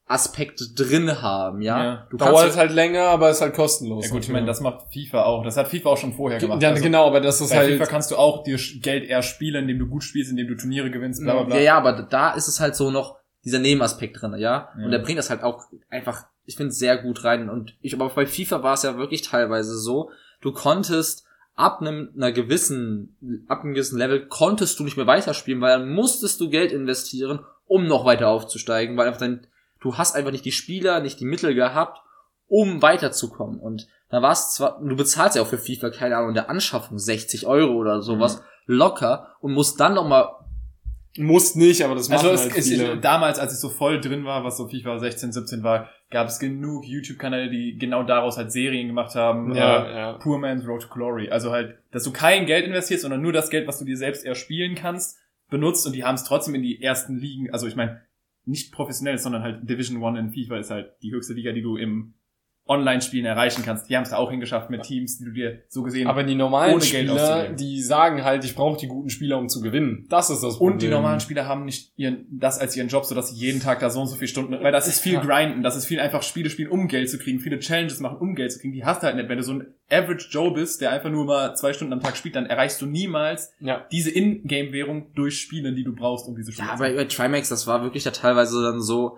[0.07, 1.85] Aspekt drin haben, ja.
[1.85, 2.07] Ja.
[2.11, 4.07] Du Dauert kannst halt länger, aber ist halt kostenlos.
[4.07, 5.45] Ja gut, ich meine, das macht FIFA auch.
[5.45, 6.63] Das hat FIFA auch schon vorher gemacht.
[6.63, 7.73] Ja, Also genau, aber das ist Bei halt.
[7.73, 10.91] FIFA kannst du auch dir Geld eher spielen, indem du gut spielst, indem du Turniere
[10.91, 11.57] gewinnst, bla bla bla.
[11.57, 13.18] Ja, ja, aber da ist es halt so noch
[13.49, 14.71] dieser Nebenaspekt drin, ja.
[14.77, 14.85] Ja.
[14.85, 17.49] Und der bringt das halt auch einfach, ich finde, sehr gut rein.
[17.49, 22.11] Und ich, aber bei FIFA war es ja wirklich teilweise so, du konntest ab einem,
[22.15, 26.51] einer gewissen, ab einem gewissen Level konntest du nicht mehr weiterspielen, weil dann musstest du
[26.51, 29.47] Geld investieren, um noch weiter aufzusteigen, weil einfach dein,
[29.81, 32.01] du hast einfach nicht die Spieler, nicht die Mittel gehabt,
[32.47, 33.59] um weiterzukommen.
[33.59, 36.99] Und da war es zwar, du bezahlst ja auch für FIFA, keine Ahnung, der Anschaffung
[36.99, 40.38] 60 Euro oder sowas, locker, und musst dann noch mal
[41.17, 42.99] Muss nicht, aber das machen Also es, halt es, viele.
[42.99, 46.39] damals, als ich so voll drin war, was so FIFA 16, 17 war, gab es
[46.39, 49.55] genug YouTube-Kanäle, die genau daraus halt Serien gemacht haben.
[49.55, 50.13] Ja, äh, ja.
[50.15, 51.31] Poor Man's Road to Glory.
[51.31, 54.25] Also halt, dass du kein Geld investierst, sondern nur das Geld, was du dir selbst
[54.25, 55.19] erspielen kannst,
[55.51, 58.03] benutzt und die haben es trotzdem in die ersten Ligen, also ich meine,
[58.45, 61.77] nicht professionell, sondern halt Division One in FIFA ist halt die höchste Liga, die du
[61.77, 62.15] im
[62.69, 63.89] Online-Spielen erreichen kannst.
[63.89, 66.35] Die haben es da auch hingeschafft mit Teams, die du dir so gesehen Aber die
[66.35, 70.07] normalen ohne Geld Spieler, die sagen halt, ich brauche die guten Spieler, um zu gewinnen.
[70.11, 70.75] Das ist das Problem.
[70.75, 73.61] Und die normalen Spieler haben nicht ihren, das als ihren Job, so dass sie jeden
[73.61, 75.21] Tag da so und so viele Stunden, weil das ist viel Ja.
[75.25, 78.35] Grinden, das ist viel einfach Spiele spielen, um Geld zu kriegen, viele Challenges machen, um
[78.35, 79.29] Geld zu kriegen, die hast du halt nicht.
[79.29, 82.17] Wenn du so ein Average Joe bist, der einfach nur mal zwei Stunden am Tag
[82.17, 83.87] spielt, dann erreichst du niemals Ja.
[83.91, 87.49] diese In-Game-Währung durch Spiele, die du brauchst, um diese Spiele Ja, zu aber bei Trimax,
[87.49, 89.17] das war wirklich ja teilweise dann so,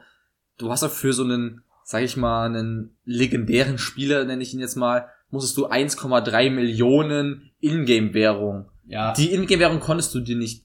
[0.58, 4.60] du hast ja für so einen, sag ich mal, einen legendären Spieler, nenne ich ihn
[4.60, 8.70] jetzt mal, musstest du 1,3 Millionen Ingame-Währung.
[8.86, 9.12] Ja.
[9.14, 10.64] Die Ingame-Währung konntest du dir nicht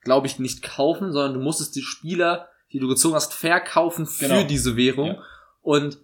[0.00, 4.26] glaube ich, nicht kaufen, sondern du musstest die Spieler, die du gezogen hast, verkaufen für
[4.28, 4.42] Genau.
[4.44, 5.06] diese Währung.
[5.14, 5.22] Ja.
[5.62, 5.98] Und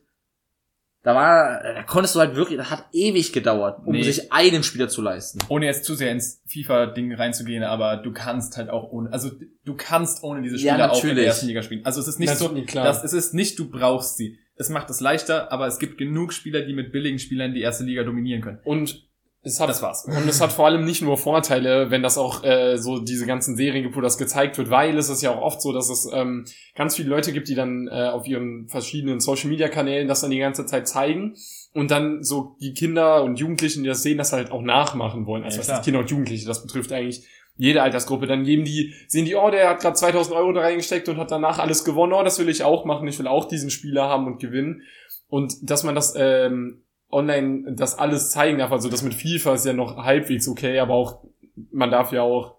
[1.03, 4.03] da war, da konntest du halt wirklich, das hat ewig gedauert, um Nee.
[4.05, 5.39] sich einen Spieler zu leisten.
[5.49, 9.31] ohne jetzt zu sehr ins FIFA-Ding reinzugehen, aber du kannst halt auch ohne, also
[9.67, 11.27] du kannst ohne diese Ja, Spieler auch in der natürlich.
[11.27, 11.85] ersten Liga spielen.
[11.85, 12.85] Also es ist nicht Das so, ist klar.
[12.85, 14.39] dass es ist nicht, du brauchst sie.
[14.61, 17.83] Es macht es leichter, aber es gibt genug Spieler, die mit billigen Spielern die erste
[17.83, 18.59] Liga dominieren können.
[18.63, 19.09] Und
[19.43, 20.05] es hat, Das war's.
[20.05, 23.57] Und es hat vor allem nicht nur Vorteile, wenn das auch äh, so diese ganzen
[23.57, 26.07] Serien gibt, wo das gezeigt wird, weil es ist ja auch oft so, dass es
[26.13, 26.45] ähm,
[26.75, 30.67] ganz viele Leute gibt, die dann äh, auf ihren verschiedenen Social-Media-Kanälen das dann die ganze
[30.67, 31.37] Zeit zeigen
[31.73, 35.43] und dann so die Kinder und Jugendlichen, die das sehen, das halt auch nachmachen wollen.
[35.45, 37.27] Also Ja, was heißt Kinder und Jugendliche, das betrifft eigentlich
[37.61, 38.27] jede Altersgruppe.
[38.27, 41.31] Dann geben die, sehen die, oh, der hat gerade 2000 Euro da reingesteckt und hat
[41.31, 42.15] danach alles gewonnen.
[42.15, 43.07] Oh, das will ich auch machen.
[43.07, 44.83] Ich will auch diesen Spieler haben und gewinnen.
[45.29, 49.67] Und dass man das ähm, online das alles zeigen darf, also das mit FIFA ist
[49.67, 51.23] ja noch halbwegs okay, aber auch,
[51.71, 52.57] man darf ja auch,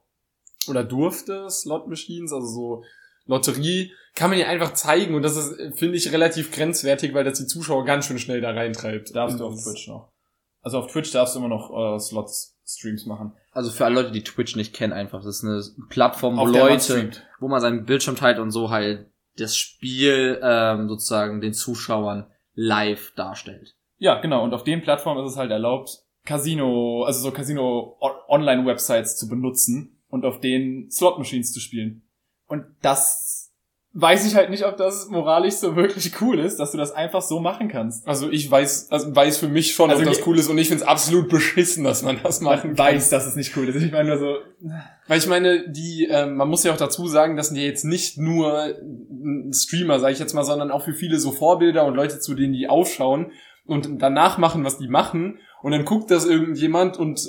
[0.69, 2.83] oder durfte Slot Machines, also so
[3.25, 7.39] Lotterie, kann man ja einfach zeigen und das ist, finde ich, relativ grenzwertig, weil das
[7.39, 9.15] die Zuschauer ganz schön schnell da reintreibt.
[9.15, 10.11] Darfst du auf Twitch noch.
[10.61, 11.97] Also auf Twitch darfst du immer noch äh,
[12.71, 13.33] Slots-Streams machen.
[13.51, 15.23] Also für alle Leute, die Twitch nicht kennen, einfach.
[15.23, 19.07] Das ist eine Plattform, wo Leute, wo man seinen Bildschirm teilt und so halt
[19.37, 23.75] das Spiel ähm, sozusagen den Zuschauern live darstellt.
[23.97, 24.43] Ja, genau.
[24.43, 30.25] Und auf den Plattformen ist es halt erlaubt, Casino, also so Casino-Online-Websites zu benutzen und
[30.25, 32.03] auf denen Slot-Machines zu spielen.
[32.47, 33.30] Und das
[33.93, 37.21] weiß ich halt nicht, ob das moralisch so wirklich cool ist, dass du das einfach
[37.21, 38.07] so machen kannst.
[38.07, 40.69] Also ich weiß, also weiß für mich schon, Also ob das cool ist und ich
[40.69, 42.85] finde es absolut beschissen, dass man das machen Man kann.
[42.95, 43.75] weiß, dass es nicht cool ist.
[43.81, 44.35] Ich meine nur so,
[45.07, 48.17] Weil ich meine, die, ähm, man muss ja auch dazu sagen, dass die jetzt nicht
[48.17, 48.75] nur
[49.51, 52.53] Streamer, sage ich jetzt mal, sondern auch für viele so Vorbilder und Leute, zu denen
[52.53, 53.31] die aufschauen
[53.65, 55.39] und danach machen, was die machen.
[55.61, 57.21] Und dann guckt das irgendjemand und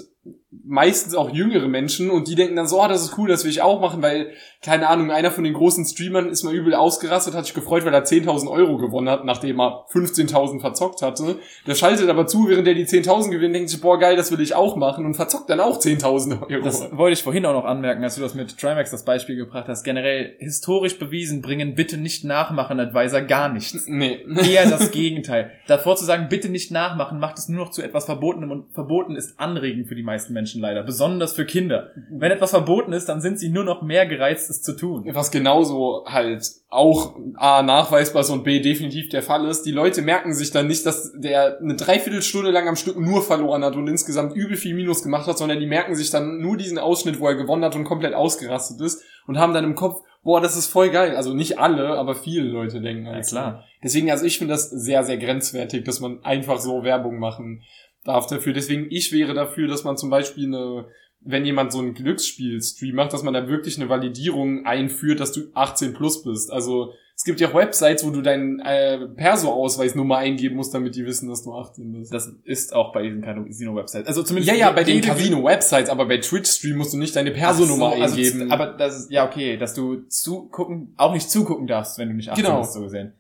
[0.65, 3.51] meistens auch jüngere Menschen und die denken dann so, oh, das ist cool, das will
[3.51, 7.35] ich auch machen, weil, keine Ahnung, einer von den großen Streamern ist mal übel ausgerastet,
[7.35, 11.39] hat sich gefreut, weil er 10.000 Euro gewonnen hat, nachdem er 15.000 verzockt hatte.
[11.67, 14.41] Der schaltet aber zu, während er die 10.000 gewinnt, denkt sich, boah, geil, das will
[14.41, 16.65] ich auch machen und verzockt dann auch 10.000 Euro.
[16.65, 19.69] das wollte ich vorhin auch noch anmerken, als du das mit Trimax das Beispiel gebracht
[19.69, 19.83] hast.
[19.83, 23.87] Generell historisch bewiesen, bringen bitte nicht nachmachen, Advisor, gar nichts.
[23.87, 24.21] nee.
[24.53, 25.51] Eher das Gegenteil.
[25.67, 29.17] Davor zu sagen, bitte nicht nachmachen, macht es nur noch zu etwas Verbotenem und verboten
[29.17, 31.91] ist anregend für die meisten Menschen leider, besonders für Kinder.
[32.11, 35.05] Wenn etwas verboten ist, dann sind sie nur noch mehr gereizt, es zu tun.
[35.13, 39.63] Was genauso halt auch A, nachweisbar ist und B, definitiv der Fall ist.
[39.63, 43.65] Die Leute merken sich dann nicht, dass der eine Dreiviertelstunde lang am Stück nur verloren
[43.65, 46.79] hat und insgesamt übel viel Minus gemacht hat, sondern die merken sich dann nur diesen
[46.79, 50.41] Ausschnitt, wo er gewonnen hat und komplett ausgerastet ist und haben dann im Kopf, boah,
[50.41, 51.17] das ist voll geil.
[51.17, 53.37] Also nicht alle, aber viele Leute denken Ja, halt so.
[53.37, 53.65] klar.
[53.83, 57.63] Deswegen, also ich finde das sehr, sehr grenzwertig, dass man einfach so Werbung machen
[58.05, 58.53] darf dafür.
[58.53, 60.87] Deswegen, ich wäre dafür, dass man zum Beispiel eine,
[61.21, 65.43] wenn jemand so ein Glücksspiel-Stream macht, dass man da wirklich eine Validierung einführt, dass du
[65.55, 66.53] 18 plus bist.
[66.53, 69.07] Also es gibt ja auch Websites, wo du deinen äh,
[69.47, 72.13] Perso-Ausweisnummer eingeben musst, damit die wissen, dass du 18 bist.
[72.13, 74.09] Das ist auch bei diesen Casino-Websites.
[74.09, 77.95] Also zumindest ja, ja, bei den Casino-Websites, aber bei Twitch-Stream musst du nicht deine Perso-Nummer
[77.97, 78.39] so, also eingeben.
[78.41, 82.15] z- aber das ist, ja, okay, dass du zugucken, auch nicht zugucken darfst, wenn du
[82.15, 82.61] nicht 18 Genau.
[82.61, 83.13] bist, so gesehen.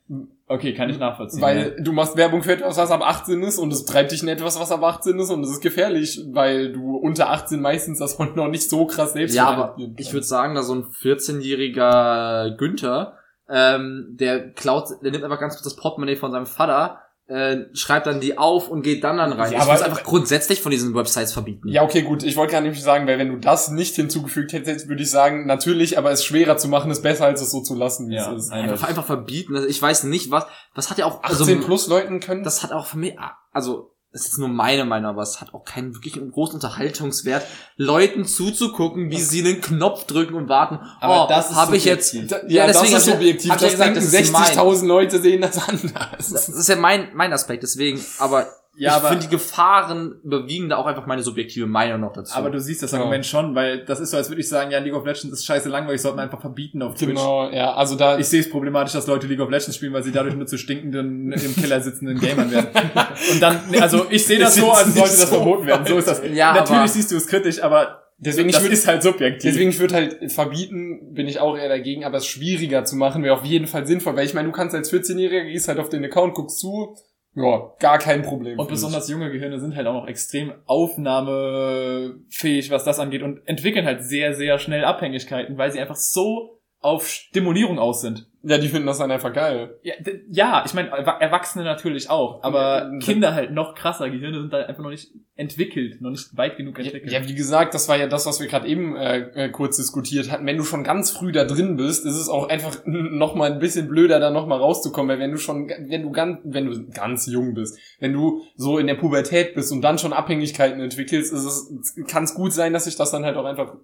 [0.53, 1.41] Okay, kann ich nachvollziehen.
[1.41, 4.29] Weil du machst Werbung für etwas, was ab 18 ist und es treibt dich in
[4.29, 8.19] etwas, was ab 18 ist und es ist gefährlich, weil du unter 18 meistens das
[8.19, 13.17] noch nicht so krass selbst Ja, aber ich würde sagen, dass so ein 14-jähriger Günther,
[13.49, 16.99] ähm, der klaut, der nimmt einfach ganz kurz das Portemonnaie von seinem Vater,
[17.33, 19.51] äh, schreibt dann die auf und geht dann dann rein.
[19.53, 21.69] Ja, ich aber- muss einfach grundsätzlich von diesen Websites verbieten.
[21.69, 22.23] Ja, okay, gut.
[22.23, 25.47] Ich wollte gar nicht sagen, weil wenn du das nicht hinzugefügt hättest, würde ich sagen,
[25.47, 28.33] natürlich, aber es schwerer zu machen ist besser, als es so zu lassen, wie Ja,
[28.33, 28.53] es ist.
[28.53, 29.57] ein- einfach, einfach verbieten.
[29.57, 32.63] Also ich weiß nicht, was, was hat ja auch, 18 also, plus Leuten können das
[32.63, 33.17] hat auch für mich,
[33.53, 37.47] also, das ist nur meine Meinung, aber es hat auch keinen wirklich großen Unterhaltungswert,
[37.77, 40.79] Leuten zuzugucken, wie sie einen Knopf drücken und warten.
[41.01, 42.15] Aber oh, das habe ich jetzt.
[42.31, 43.51] Da- ja, das ist ja- subjektiv.
[43.51, 46.31] hab ich ja Das gesagt, denken das ist mein- 60.000 Leute sehen das anders.
[46.31, 50.77] Das ist ja mein, mein Aspekt, deswegen, aber Ja, ich finde, die Gefahren überwiegen da
[50.79, 52.35] auch einfach meine subjektive Meinung noch dazu.
[52.35, 52.99] aber du siehst das Ja.
[52.99, 55.45] Argument schon, weil das ist so, als würde ich sagen, ja, League of Legends ist
[55.45, 57.11] scheiße langweilig, sollte man einfach verbieten auf Twitch.
[57.11, 60.03] Genau, ja, also da Ich sehe es problematisch, dass Leute League of Legends spielen, weil
[60.03, 62.69] sie dadurch nur zu stinkenden, im Keller sitzenden Gamern werden.
[63.33, 65.87] Und dann, also ich sehe das Ist so, als sollte das so verboten werden.
[65.87, 66.23] So ist das.
[66.33, 69.51] Ja, Natürlich aber- siehst du es kritisch, aber Deswegen, ich das würde ist halt subjektiv.
[69.51, 73.23] Deswegen, ich würde halt verbieten, bin ich auch eher dagegen, aber es schwieriger zu machen
[73.25, 75.89] wäre auf jeden Fall sinnvoll, weil ich meine, du kannst als 14-Jähriger, gehst halt auf
[75.89, 76.95] den Account, guckst zu,
[77.35, 78.59] ja, gar kein Problem.
[78.59, 83.87] Und besonders junge Gehirne sind halt auch noch extrem aufnahmefähig, was das angeht und entwickeln
[83.87, 88.29] halt sehr, sehr schnell Abhängigkeiten, weil sie einfach so auf Stimulierung aus sind.
[88.45, 89.79] Ja, die finden das dann einfach geil.
[89.83, 89.95] Ja,
[90.29, 94.11] ja ich meine, Erwa- Erwachsene natürlich auch, aber Ja, Kinder halt noch krasser.
[94.11, 97.13] Gehirne sind da einfach noch nicht entwickelt, noch nicht weit genug entwickelt.
[97.13, 100.31] Ja, wie gesagt, das war ja das, was wir gerade eben äh, äh, kurz diskutiert
[100.31, 100.45] hatten.
[100.45, 103.59] Wenn du schon ganz früh da drin bist, ist es auch einfach noch mal ein
[103.61, 105.09] bisschen blöder, da noch mal rauszukommen.
[105.09, 108.79] Weil wenn du schon, wenn du ganz, wenn du ganz jung bist, wenn du so
[108.79, 112.73] in der Pubertät bist und dann schon Abhängigkeiten entwickelst, ist es, kann es gut sein,
[112.73, 113.75] dass sich das dann halt auch einfach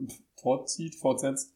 [0.41, 1.55] fortzieht, fortsetzt.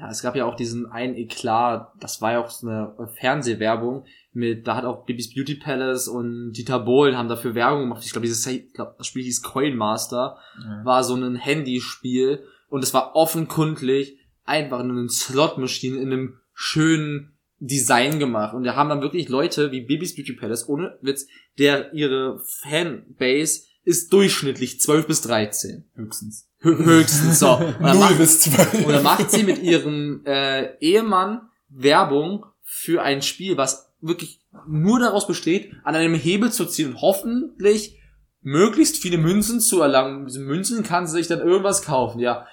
[0.00, 4.06] Ja, es gab ja auch diesen einen Eklat, das war ja auch so eine Fernsehwerbung
[4.32, 8.02] mit, da hat auch Bibis Beauty Palace und Dieter Bohlen haben dafür Werbung gemacht.
[8.04, 10.84] Ich glaube, dieses, ich glaub, das Spiel hieß Coin Master, Ja.
[10.84, 17.36] war so ein Handyspiel und es war offenkundig einfach nur eine Slot-Maschine in einem schönen
[17.58, 18.54] Design gemacht.
[18.54, 21.26] Und da haben dann wirklich Leute wie Bibis Beauty Palace, ohne Witz,
[21.58, 25.84] der ihre Fanbase ist durchschnittlich 12 bis 13.
[25.94, 26.49] höchstens.
[26.62, 27.52] Hö- Höchstens so.
[27.56, 28.74] Und dann Null macht- bis zwölf.
[28.86, 34.98] und dann macht sie mit ihrem äh, Ehemann Werbung für ein Spiel, was wirklich nur
[35.00, 37.98] daraus besteht, an einem Hebel zu ziehen und hoffentlich
[38.42, 40.20] möglichst viele Münzen zu erlangen.
[40.20, 42.46] Mit diesen Münzen kann sie sich dann irgendwas kaufen, ja.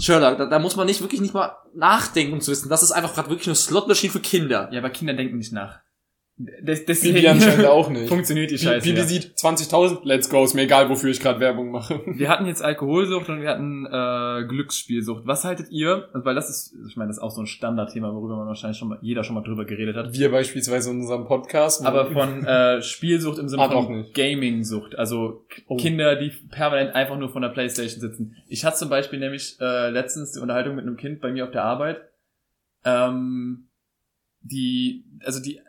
[0.00, 2.92] Sherlock, da, da muss man nicht wirklich nicht mal nachdenken, um zu wissen, das ist
[2.92, 4.68] einfach gerade wirklich eine Slotmaschine für Kinder.
[4.72, 5.80] Ja, aber Kinder denken nicht nach.
[6.38, 8.08] Das, das Bibi anscheinend auch nicht.
[8.08, 8.84] Funktioniert die Scheiße.
[8.88, 9.04] Bibi ja.
[9.04, 12.00] sieht 20.000, let's go, ist mir egal, wofür ich gerade Werbung mache.
[12.06, 15.26] Wir hatten jetzt Alkoholsucht und wir hatten äh, Glücksspielsucht.
[15.26, 16.08] Was haltet ihr?
[16.12, 18.78] Also, weil das ist, ich meine, das ist auch so ein Standardthema, worüber man wahrscheinlich
[18.78, 20.14] schon mal, jeder schon mal drüber geredet hat.
[20.14, 21.84] Wir beispielsweise in unserem Podcast.
[21.84, 24.06] Aber von äh, Spielsucht im Sinne Ah, von.
[24.14, 24.98] Gaming-Sucht.
[24.98, 25.76] Also Oh.
[25.76, 28.36] Kinder, die permanent einfach nur von der Playstation sitzen.
[28.48, 31.50] Ich hatte zum Beispiel nämlich äh, letztens die Unterhaltung mit einem Kind bei mir auf
[31.50, 32.00] der Arbeit.
[32.84, 33.68] Ähm,
[34.40, 35.60] die, also die,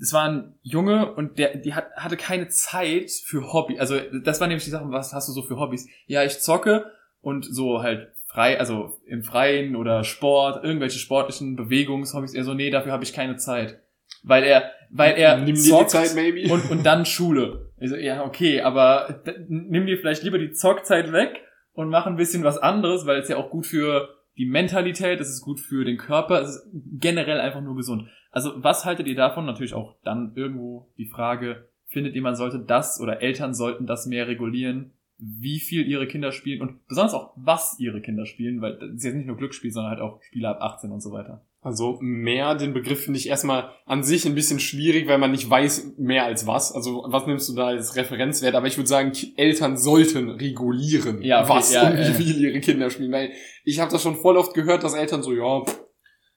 [0.00, 3.78] es war ein Junge und der, die hat, hatte keine Zeit für Hobby.
[3.78, 5.88] Also das war nämlich die Sache, was hast du so für Hobbys?
[6.06, 6.90] Ja, ich zocke
[7.20, 12.34] und so halt frei, also im Freien oder Sport, irgendwelche sportlichen Bewegungshobbys.
[12.34, 13.80] Er so, nee, dafür habe ich keine Zeit.
[14.22, 16.52] Weil er, weil er Nimm zockt Zeit, maybe.
[16.52, 17.70] und, und dann Schule.
[17.78, 21.42] Ich so, ja, okay, aber nimm dir vielleicht lieber die Zockzeit weg
[21.72, 25.28] und mach ein bisschen was anderes, weil es ja auch gut für die Mentalität, es
[25.28, 28.08] ist gut für den Körper, es ist generell einfach nur gesund.
[28.30, 29.46] Also was haltet ihr davon?
[29.46, 34.06] Natürlich auch dann irgendwo die Frage, findet ihr, man sollte das oder Eltern sollten das
[34.06, 38.78] mehr regulieren, wie viel ihre Kinder spielen und besonders auch, was ihre Kinder spielen, weil
[38.78, 41.44] das ist jetzt nicht nur Glücksspiel, sondern halt auch Spiele ab 18 und so weiter.
[41.62, 45.48] Also mehr, den Begriff finde ich erstmal an sich ein bisschen schwierig, weil man nicht
[45.50, 46.72] weiß mehr als was.
[46.72, 48.54] Also was nimmst du da als Referenzwert?
[48.54, 52.14] Aber ich würde sagen, Eltern sollten regulieren, Ja, okay, was ja, und wie äh.
[52.14, 53.12] viel ihre Kinder spielen.
[53.12, 53.32] Weil
[53.64, 55.78] ich habe das schon voll oft gehört, dass Eltern so, ja, pff,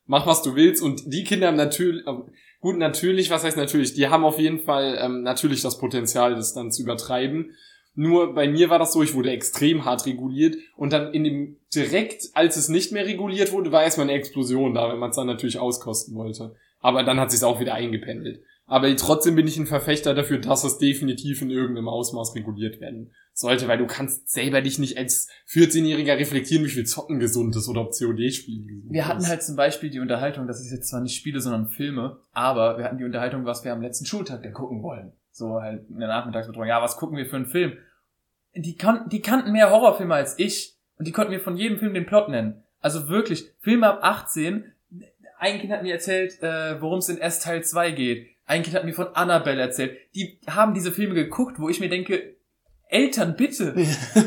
[0.06, 0.82] mach was du willst.
[0.82, 2.14] Und die Kinder haben natürlich, äh,
[2.62, 3.94] gut, natürlich, was heißt natürlich?
[3.94, 7.52] Die haben auf jeden Fall ähm, natürlich das Potenzial, das dann zu übertreiben.
[7.96, 11.58] Nur bei mir war das so, ich wurde extrem hart reguliert und dann in dem
[11.76, 15.16] direkt, als es nicht mehr reguliert wurde, war erstmal eine Explosion da, wenn man es
[15.16, 16.56] dann natürlich auskosten wollte.
[16.80, 18.42] Aber dann hat sich auch wieder eingependelt.
[18.66, 23.12] Aber trotzdem bin ich ein Verfechter dafür, dass es definitiv in irgendeinem Ausmaß reguliert werden
[23.34, 27.68] sollte, weil du kannst selber dich nicht als 14-Jähriger reflektieren, wie viel Zocken gesund ist
[27.68, 31.02] oder ob COD-Spielen gesund Wir hatten halt zum Beispiel die Unterhaltung, das ist jetzt zwar
[31.02, 34.54] nicht Spiele, sondern Filme, aber wir hatten die Unterhaltung, was wir am letzten Schultag denn
[34.54, 35.14] gucken wollen.
[35.32, 36.68] So halt in der Nachmittagsbetreuung.
[36.68, 37.74] Ja, was gucken wir für einen Film?
[38.56, 41.96] Die, kon die kannten mehr Horrorfilme als ich und die konnten mir von jedem Film
[41.96, 42.64] den Plot nennen.
[42.80, 44.72] Also wirklich, Filme ab 18.
[45.40, 48.28] Ein Kind hat mir erzählt, äh, worum es in S Teil 2 geht.
[48.46, 49.98] Ein Kind hat mir von Annabelle erzählt.
[50.16, 52.36] Die haben diese Filme geguckt, wo ich mir denke,
[52.90, 53.74] Eltern, bitte,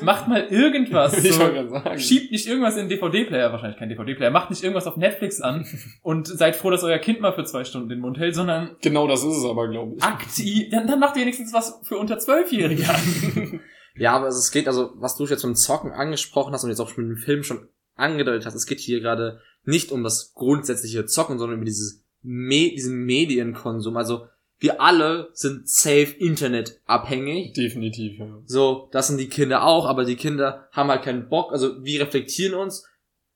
[0.03, 1.17] macht mal irgendwas.
[1.25, 1.41] ich So.
[1.41, 1.99] wollte gerade sagen.
[2.01, 5.65] Schiebt nicht irgendwas in den DVD-Player, wahrscheinlich kein DVD-Player, macht nicht irgendwas auf Netflix an
[6.03, 9.07] und seid froh, dass euer Kind mal für zwei Stunden den Mund hält, sondern Genau
[9.07, 10.03] das ist es aber, glaube ich.
[10.03, 13.61] aktiv, dann, dann macht ihr wenigstens was für unter Zwölfjährige an.
[13.99, 16.95] Ja, aber es geht, also, was du jetzt zum Zocken angesprochen hast und jetzt auch
[16.99, 21.39] mit dem Film schon angedeutet hast, es geht hier gerade nicht um das grundsätzliche Zocken,
[21.39, 23.97] sondern über dieses Me diesen Medienkonsum.
[23.97, 24.27] Also,
[24.59, 27.53] wir alle sind safe Internet abhängig.
[27.53, 28.39] Definitiv, ja.
[28.47, 31.53] So, das sind die Kinder auch, aber die Kinder haben halt keinen Bock.
[31.53, 32.85] Also, wir reflektieren uns.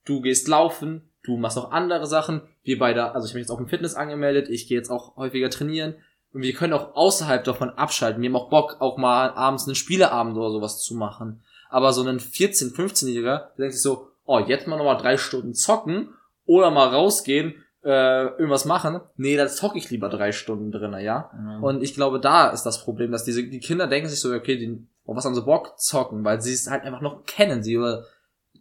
[0.03, 2.41] Du gehst laufen, du machst auch andere Sachen.
[2.63, 5.49] Wir beide, also ich bin jetzt auch im Fitness angemeldet, ich gehe jetzt auch häufiger
[5.49, 5.95] trainieren.
[6.33, 8.21] Und wir können auch außerhalb davon abschalten.
[8.21, 11.43] Wir haben auch Bock, auch mal abends einen Spieleabend oder sowas zu machen.
[11.69, 15.53] Aber so ein 14-, 15-Jähriger, der denkt sich so, oh, jetzt mal nochmal drei Stunden
[15.53, 16.09] zocken
[16.45, 18.99] oder mal rausgehen, äh, irgendwas machen.
[19.15, 21.31] Nee, da zocke ich lieber drei Stunden drinnen, ja.
[21.61, 24.57] Und ich glaube, da ist das Problem, dass diese die Kinder denken sich so, okay,
[24.57, 27.73] die, oh, was haben sie Bock zocken, weil sie es halt einfach noch kennen, sie
[27.73, 28.05] über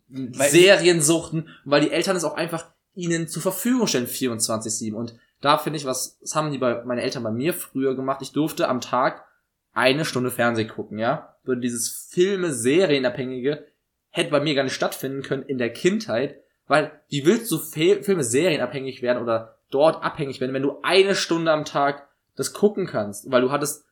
[0.08, 4.94] Weil- Serien suchten, weil die Eltern es auch einfach ihnen zur Verfügung stellen, 24-7.
[4.94, 8.20] Und da finde ich, was, das haben die bei, meine Eltern bei mir früher gemacht.
[8.22, 9.24] Ich durfte am Tag
[9.72, 11.36] eine Stunde Fernsehen gucken, ja.
[11.44, 13.64] Würde dieses Filme, Serienabhängige
[14.10, 16.40] hätte bei mir gar nicht stattfinden können in der Kindheit,
[16.70, 21.16] Weil wie willst du Filme, Serien abhängig werden oder dort abhängig werden, wenn du eine
[21.16, 23.28] Stunde am Tag das gucken kannst?
[23.28, 23.84] Weil du hattest,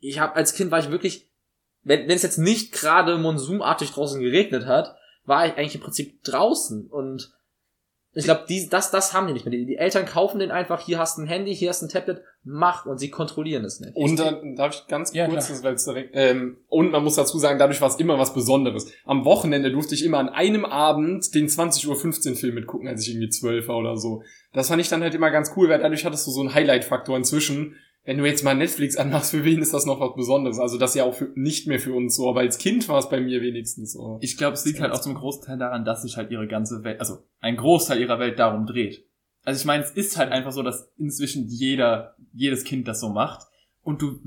[0.00, 1.30] ich habe als Kind war ich wirklich,
[1.84, 6.24] wenn, wenn es jetzt nicht gerade monsumartig draußen geregnet hat, war ich eigentlich im Prinzip
[6.24, 7.32] draußen und
[8.14, 9.50] ich glaube, das, das haben die nicht mehr.
[9.50, 11.88] Die, die Eltern kaufen den einfach, hier hast du ein Handy, hier hast du ein
[11.88, 13.96] Tablet, mach und sie kontrollieren es nicht.
[13.96, 17.38] Und dann darf ich ganz Ja, kurz, weil es direkt, ähm, und man muss dazu
[17.38, 18.92] sagen, dadurch war es immer was Besonderes.
[19.04, 23.10] Am Wochenende durfte ich immer an einem Abend den 20.15 Uhr Film mitgucken, als ich
[23.10, 24.22] irgendwie zwölf war oder so.
[24.52, 27.16] Das fand ich dann halt immer ganz cool, weil dadurch hattest du so einen Highlight-Faktor
[27.16, 27.76] inzwischen.
[28.04, 30.58] Wenn du jetzt mal Netflix anmachst, für wen ist das noch was Besonderes?
[30.58, 33.08] Also das ja auch für, nicht mehr für uns so, aber als Kind war es
[33.08, 34.18] bei mir wenigstens so.
[34.20, 37.00] Ich glaube, es liegt halt auch zum Großteil daran, dass sich halt ihre ganze Welt,
[37.00, 39.06] also ein Großteil ihrer Welt darum dreht.
[39.42, 43.08] Also ich meine, es ist halt einfach so, dass inzwischen jeder, jedes Kind das so
[43.08, 43.46] macht.
[43.82, 44.18] Und du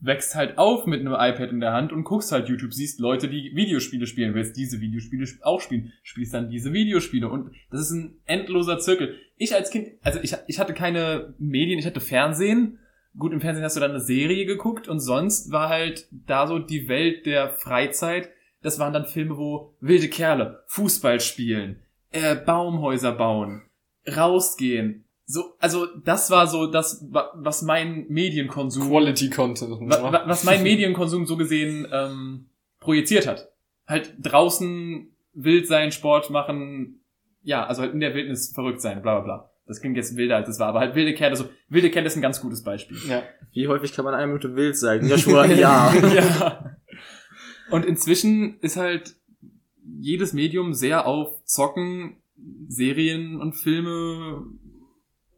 [0.00, 3.28] wächst halt auf mit einem iPad in der Hand und guckst halt YouTube, siehst Leute,
[3.28, 7.28] die Videospiele spielen, willst diese Videospiele sp- auch spielen, spielst dann diese Videospiele.
[7.28, 9.14] Und das ist ein endloser Zirkel.
[9.36, 12.78] Ich als Kind, also ich, ich hatte keine Medien, ich hatte Fernsehen.
[13.16, 16.58] Gut, im Fernsehen hast du dann eine Serie geguckt und sonst war halt da so
[16.58, 18.30] die Welt der Freizeit.
[18.62, 23.62] Das waren dann Filme, wo wilde Kerle Fußball spielen, äh, Baumhäuser bauen,
[24.16, 25.04] rausgehen.
[25.26, 29.70] So, also das war so das, wa- was mein Medienkonsum, Quality Content.
[29.80, 32.46] wa, was mein Medienkonsum so gesehen ähm,
[32.80, 33.48] projiziert hat.
[33.86, 37.00] Halt draußen wild sein, Sport machen,
[37.42, 39.50] ja, also halt in der Wildnis verrückt sein, bla bla bla.
[39.66, 42.16] Das klingt jetzt wilder als es war, aber halt wilde Kerle, so wilde Kerle ist
[42.16, 42.98] ein ganz gutes Beispiel.
[43.08, 43.22] ja.
[43.52, 45.06] Wie häufig kann man eine Minute wild sagen?
[45.08, 45.94] Ja, schon ein Jahr.
[46.14, 46.76] ja.
[47.70, 49.14] Und inzwischen ist halt
[50.00, 52.16] jedes Medium sehr auf Zocken,
[52.68, 54.44] Serien und Filme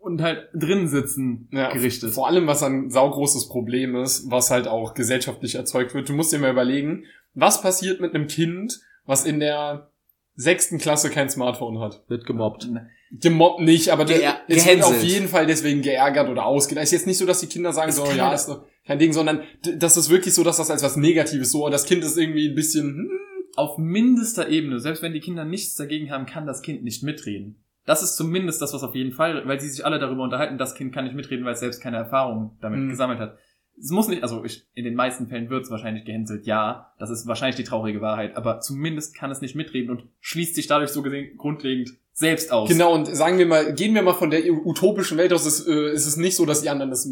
[0.01, 2.12] und halt drin sitzen Ja, gerichtet.
[2.12, 6.09] Vor allem, was ein saugroßes Problem ist, was halt auch gesellschaftlich erzeugt wird.
[6.09, 7.05] Du musst dir mal überlegen,
[7.35, 9.91] was passiert mit einem Kind, was in der
[10.35, 12.03] sechsten Klasse kein Smartphone hat?
[12.09, 12.68] Wird gemobbt.
[13.13, 16.83] Gemobbt nicht, aber Geär- es wird auf jeden Fall deswegen geärgert oder ausgedacht.
[16.85, 18.99] Es ist jetzt nicht so, dass die Kinder sagen Es so, ja, ist doch kein
[18.99, 19.43] Ding, sondern
[19.79, 22.49] das ist wirklich so, dass das als was Negatives so, und das Kind ist irgendwie
[22.49, 23.11] ein bisschen, hm,
[23.57, 27.63] Auf mindester Ebene, selbst wenn die Kinder nichts dagegen haben, kann das Kind nicht mitreden.
[27.87, 30.75] Das ist zumindest das, was auf jeden Fall, weil sie sich alle darüber unterhalten, das
[30.75, 32.89] Kind kann nicht mitreden, weil es selbst keine Erfahrung damit Mhm.
[32.91, 33.39] gesammelt hat.
[33.79, 37.09] Es muss nicht, also ich, in den meisten Fällen wird es wahrscheinlich gehänselt, ja, das
[37.11, 40.91] ist wahrscheinlich die traurige Wahrheit, aber zumindest kann es nicht mitreden und schließt sich dadurch
[40.91, 42.69] so gesehen grundlegend selbst aus.
[42.69, 45.93] Genau, und sagen wir mal, gehen wir mal von der utopischen Welt aus, ist, äh,
[45.93, 47.07] ist es nicht so, dass die anderen das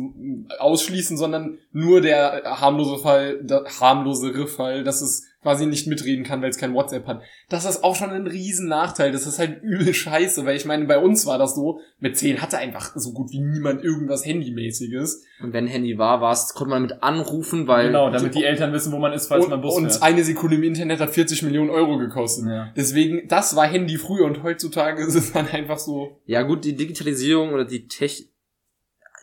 [0.59, 6.41] ausschließen, sondern nur der harmlose Fall, der harmlosere Fall, dass es quasi nicht mitreden kann,
[6.41, 7.21] weil es kein WhatsApp hat.
[7.51, 9.13] Das ist auch schon ein riesen Nachteil.
[9.13, 12.41] Das ist halt übel scheiße, weil ich meine, bei uns war das so, mit 10
[12.41, 15.23] hatte einfach so gut wie niemand irgendwas Handymäßiges.
[15.43, 18.91] Und wenn Handy war, war's, konnte man mit anrufen, weil Genau, damit die Eltern wissen,
[18.91, 20.03] wo man ist, falls und, man Bus und fährt.
[20.03, 22.47] eine Sekunde im Internet hat 40 Millionen Euro gekostet.
[22.49, 22.73] Ja.
[22.75, 26.75] Deswegen, das war Handy früher und heutzutage ist es dann einfach so, ja gut, die
[26.75, 28.31] Digitalisierung oder die Tech,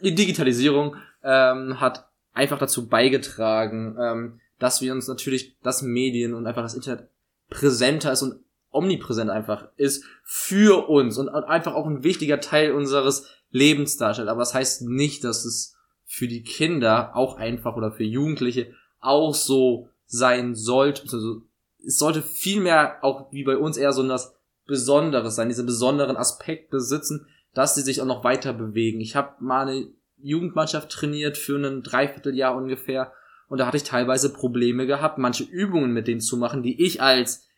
[0.04, 6.46] die Digitalisierung ähm, hat einfach dazu beigetragen, ähm, dass wir uns natürlich das Medien und
[6.46, 7.10] einfach das Internet
[7.50, 8.40] präsenter ist und
[8.70, 14.30] omnipräsent einfach ist für uns und einfach auch ein wichtiger Teil unseres Lebens darstellt.
[14.30, 19.34] Aber das heißt nicht, dass es für die Kinder auch einfach oder für Jugendliche auch
[19.34, 21.04] so sein sollte.
[21.12, 21.42] Also
[21.84, 24.36] es sollte vielmehr auch wie bei uns eher so das
[24.68, 29.02] Besonderes sein, diese besonderen Aspekt besitzen, dass sie sich auch noch weiter bewegen.
[29.02, 29.88] Ich habe mal eine
[30.18, 33.12] Jugendmannschaft trainiert für ein Dreivierteljahr ungefähr
[33.52, 37.02] und da hatte ich teilweise Probleme gehabt, manche Übungen mit denen zu machen, die ich
[37.02, 37.50] als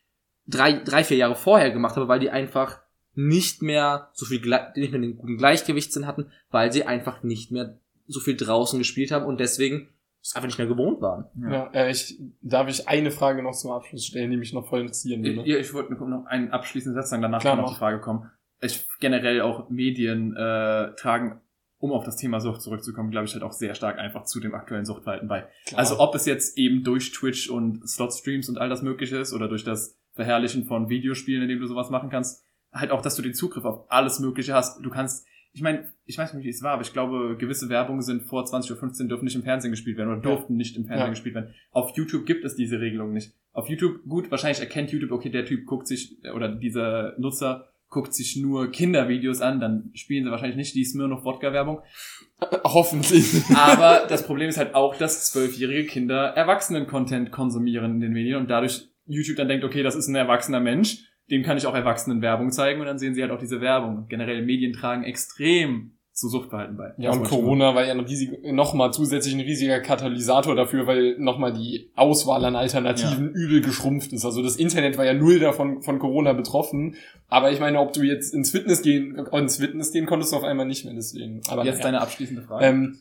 [0.47, 2.79] drei, drei vier Jahre vorher gemacht habe, weil die einfach
[3.13, 7.77] nicht mehr so viel, nicht mehr den guten Gleichgewichtssinn hatten, weil sie einfach nicht mehr
[8.07, 9.89] so viel draußen gespielt haben und deswegen
[10.19, 11.25] es einfach nicht mehr gewohnt waren.
[11.39, 14.81] ja, äh, ich, darf ich eine Frage noch zum Abschluss stellen, die mich noch voll
[14.81, 15.47] interessieren würde?
[15.47, 18.31] Ja, ich wollte noch einen abschließenden Satz sagen, danach Klar, kann noch die Frage kommen.
[18.61, 21.39] Ich generell auch Medien äh, tragen,
[21.83, 24.55] um auf das Thema Sucht zurückzukommen, glaube ich halt auch sehr stark einfach zu dem
[24.55, 25.45] aktuellen Suchtverhalten bei.
[25.65, 25.79] Klar.
[25.79, 29.49] Also ob es jetzt eben durch Twitch und Slot-Streams und all das mögliche ist oder
[29.49, 33.21] durch das Verherrlichen von Videospielen, in dem du sowas machen kannst, halt auch, dass du
[33.21, 34.79] den Zugriff auf alles Mögliche hast.
[34.81, 38.01] Du kannst, ich meine, ich weiß nicht, wie es war, aber ich glaube, gewisse Werbungen
[38.01, 40.35] sind vor 20.15 Uhr dürfen nicht im Fernsehen gespielt werden oder Ja.
[40.37, 41.09] durften nicht im Fernsehen Ja.
[41.09, 41.53] gespielt werden.
[41.71, 43.33] Auf YouTube gibt es diese Regelung nicht.
[43.51, 48.13] Auf YouTube, gut, wahrscheinlich erkennt YouTube, okay, der Typ guckt sich, oder dieser Nutzer guckt
[48.13, 51.81] sich nur Kindervideos an, dann spielen sie wahrscheinlich nicht die Smirnoff-Wodka-Werbung.
[52.63, 53.43] Hoffentlich.
[53.55, 58.49] Aber das Problem ist halt auch, dass zwölfjährige Kinder Erwachsenen-Content konsumieren in den Medien und
[58.49, 62.21] dadurch YouTube dann denkt, okay, das ist ein erwachsener Mensch, dem kann ich auch Erwachsenen
[62.21, 64.07] Werbung zeigen und dann sehen sie halt auch diese Werbung.
[64.09, 66.93] Generell Medien tragen extrem zu Suchtverhalten bei.
[66.97, 71.53] Ja, und Corona war ja ein riesig, nochmal zusätzlich ein riesiger Katalysator dafür, weil nochmal
[71.53, 74.23] die Auswahl an Alternativen übel geschrumpft ist.
[74.23, 76.95] Also das Internet war ja null davon von Corona betroffen.
[77.27, 80.43] Aber ich meine, ob du jetzt ins Fitness gehen, ins Fitness gehen konntest du auf
[80.43, 81.41] einmal nicht mehr deswegen.
[81.47, 81.85] Aber Jetzt naja.
[81.85, 82.65] deine abschließende Frage.
[82.65, 82.97] Ähm,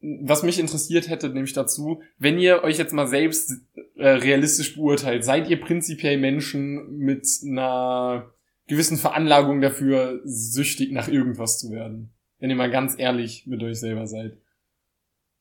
[0.00, 3.52] was mich interessiert hätte, nämlich dazu, wenn ihr euch jetzt mal selbst
[3.94, 8.32] äh, realistisch beurteilt, seid ihr prinzipiell Menschen mit einer
[8.66, 12.12] gewissen Veranlagung dafür, süchtig nach irgendwas zu werden?
[12.46, 14.38] Wenn ihr mal ganz ehrlich mit euch selber seid.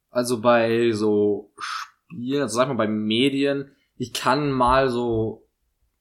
[0.10, 5.48] Also bei so Spielen, also sag mal bei Medien, ich kann mal so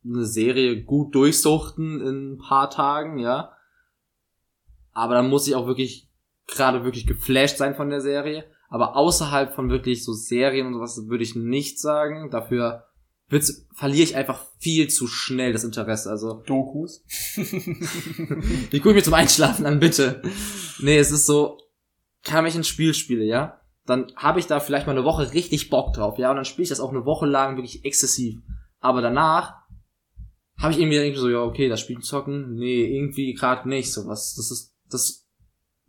[0.03, 3.53] eine Serie gut durchsuchten in ein paar Tagen, ja.
[4.93, 6.09] Aber dann muss ich auch wirklich
[6.47, 8.47] gerade wirklich geflasht sein von der Serie.
[8.71, 12.31] Aber außerhalb von wirklich so Serien und sowas würde ich nicht sagen.
[12.31, 12.87] Dafür
[13.35, 16.09] wird's, verliere ich einfach viel zu schnell das Interesse.
[16.09, 17.05] Also Dokus?
[17.37, 20.23] die gucke ich mir zum Einschlafen an, bitte.
[20.79, 21.59] Nee, es ist so,
[22.23, 25.69] kann ich ein Spiel spiele, ja, dann habe ich da vielleicht mal eine Woche richtig
[25.69, 28.41] Bock drauf, ja, und dann spiele ich das auch eine Woche lang wirklich exzessiv.
[28.81, 29.57] Aber danach
[30.57, 34.07] habe ich irgendwie, irgendwie so, ja, okay, das Spiel zocken, nee, irgendwie gerade nicht, so
[34.07, 35.27] was, das ist, das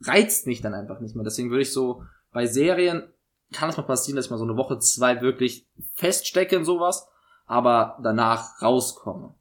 [0.02, 1.24] reizt mich dann einfach nicht mehr.
[1.24, 3.04] Deswegen würde ich so, bei Serien
[3.54, 7.08] kann es mal passieren, dass ich mal so eine Woche, zwei wirklich feststecke in sowas,
[7.46, 9.34] aber danach rauskomme.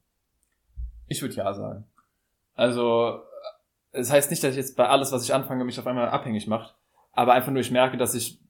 [1.07, 1.85] Ich würde ja sagen.
[2.55, 3.21] Also,
[3.93, 6.47] es heißt nicht, dass ich jetzt bei alles, was ich anfange, mich auf einmal abhängig
[6.47, 6.75] macht,
[7.13, 8.41] aber einfach nur ich merke, dass ich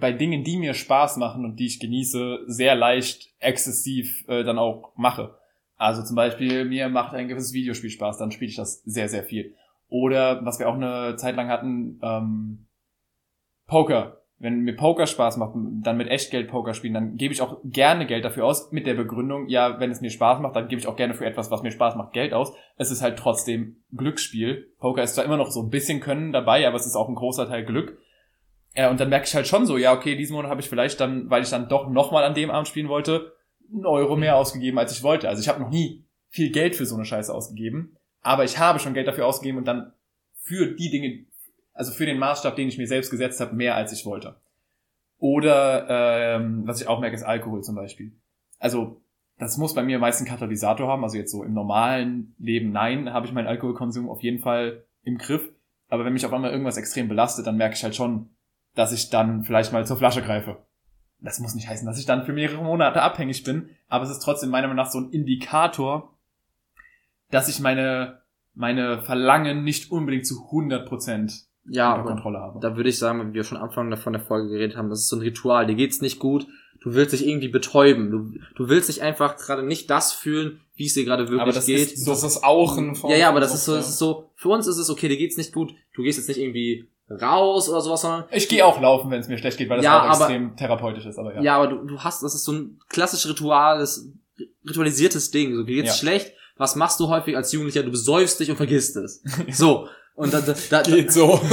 [0.00, 4.58] bei Dingen, die mir Spaß machen und die ich genieße, sehr leicht exzessiv äh, dann
[4.58, 5.36] auch mache.
[5.76, 9.24] Also zum Beispiel, mir macht ein gewisses Videospiel Spaß, dann spiele ich das sehr, sehr
[9.24, 9.54] viel.
[9.88, 12.66] Oder, was wir auch eine Zeit lang hatten, ähm,
[13.66, 14.20] Poker.
[14.38, 18.04] Wenn mir Poker Spaß macht, dann mit Echtgeld Poker spielen, dann gebe ich auch gerne
[18.06, 20.88] Geld dafür aus, mit der Begründung, ja, wenn es mir Spaß macht, dann gebe ich
[20.88, 22.52] auch gerne für etwas, was mir Spaß macht, Geld aus.
[22.76, 24.72] Es ist halt trotzdem Glücksspiel.
[24.78, 27.14] Poker ist zwar immer noch so ein bisschen Können dabei, aber es ist auch ein
[27.14, 27.96] großer Teil Glück.
[28.76, 31.00] Ja, und dann merke ich halt schon so, ja, okay, diesen Monat habe ich vielleicht
[31.00, 33.32] dann, weil ich dann doch nochmal an dem Abend spielen wollte,
[33.72, 35.28] einen Euro mehr ausgegeben, als ich wollte.
[35.28, 38.80] Also ich habe noch nie viel Geld für so eine Scheiße ausgegeben, aber ich habe
[38.80, 39.92] schon Geld dafür ausgegeben und dann
[40.40, 41.24] für die Dinge,
[41.74, 44.36] also für den Maßstab, den ich mir selbst gesetzt habe, mehr als ich wollte.
[45.18, 48.12] Oder ähm, was ich auch merke, ist Alkohol zum Beispiel.
[48.58, 49.00] Also
[49.38, 51.04] das muss bei mir meist einen Katalysator haben.
[51.04, 55.18] Also jetzt so im normalen Leben, nein, habe ich meinen Alkoholkonsum auf jeden Fall im
[55.18, 55.50] Griff.
[55.88, 58.30] Aber wenn mich auf einmal irgendwas extrem belastet, dann merke ich halt schon,
[58.74, 60.64] dass ich dann vielleicht mal zur Flasche greife.
[61.20, 64.20] Das muss nicht heißen, dass ich dann für mehrere Monate abhängig bin, aber es ist
[64.20, 66.18] trotzdem meiner Meinung nach so ein Indikator,
[67.30, 68.22] dass ich meine,
[68.52, 72.60] meine Verlangen nicht unbedingt zu 100 Prozent Ja, unter aber Kontrolle habe.
[72.60, 75.00] da würde ich sagen, wie wir schon am Anfang von der Folge geredet haben, das
[75.00, 76.46] ist so ein Ritual, dir geht's nicht gut,
[76.82, 80.86] du willst dich irgendwie betäuben, du, du willst dich einfach gerade nicht das fühlen, wie
[80.86, 81.92] es dir gerade wirklich Aber das geht.
[81.92, 84.28] ist Das ist auch ein Form ja, ja, aber das ist so, das ist so,
[84.36, 87.68] für uns ist es okay, dir geht's nicht gut, du gehst jetzt nicht irgendwie raus
[87.70, 90.00] oder sowas, sondern Ich gehe auch laufen, wenn es mir schlecht geht, weil das Ja,
[90.02, 91.42] auch aber- extrem therapeutisch ist, aber ja.
[91.42, 94.06] ja, aber du, du hast, das ist so ein klassisches Ritual, das
[94.68, 95.94] ritualisiertes Ding, so dir geht's Ja.
[95.96, 99.22] schlecht, was machst du häufig als Jugendlicher, du besäufst dich und vergisst es.
[99.52, 99.88] So.
[100.14, 101.40] Und da, da, da, Geht so.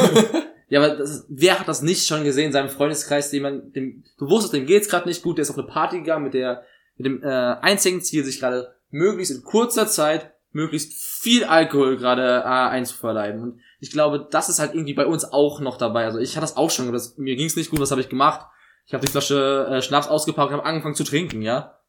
[0.70, 4.05] Ja, aber das wer hat das nicht schon gesehen in seinem Freundeskreis, dem man, dem,
[4.18, 6.64] du wusstest, dem geht's gerade nicht gut, der ist auf eine Party gegangen mit der,
[6.95, 12.24] mit dem äh, einzigen Ziel, sich gerade möglichst in kurzer Zeit möglichst viel Alkohol gerade
[12.24, 13.41] äh, einzuverleiben.
[13.41, 16.05] Und ich glaube, das ist halt irgendwie bei uns auch noch dabei.
[16.05, 18.47] Also ich hatte das auch schon, das, mir ging's nicht gut, was habe ich gemacht?
[18.86, 21.80] Ich habe die Flasche äh, Schnaps ausgepackt und habe angefangen zu trinken, ja.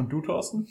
[0.00, 0.66] Und du, Thorsten?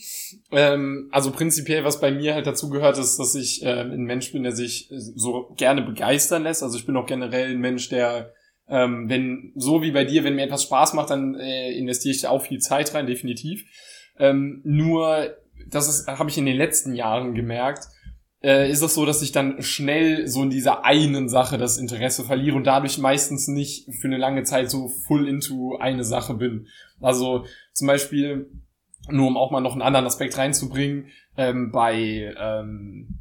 [0.52, 4.32] Ähm, also prinzipiell, was bei mir halt dazu gehört, ist, dass ich ähm, ein Mensch
[4.32, 6.64] bin, der sich so gerne begeistern lässt.
[6.64, 8.34] Also ich bin auch generell ein Mensch, der,
[8.68, 12.22] ähm, wenn, so wie bei dir, wenn mir etwas Spaß macht, dann äh, investiere ich
[12.22, 13.64] da auch viel Zeit rein, definitiv.
[14.18, 15.36] Ähm, nur,
[15.70, 17.86] das habe ich in den letzten Jahren gemerkt,
[18.42, 22.24] äh, ist es so, dass ich dann schnell so in dieser einen Sache das Interesse
[22.24, 26.68] verliere und dadurch meistens nicht für eine lange Zeit so full into eine Sache bin.
[27.02, 28.50] Also zum Beispiel,
[29.12, 31.08] nur um auch mal noch einen anderen Aspekt reinzubringen,
[31.38, 33.20] ähm, bei ähm,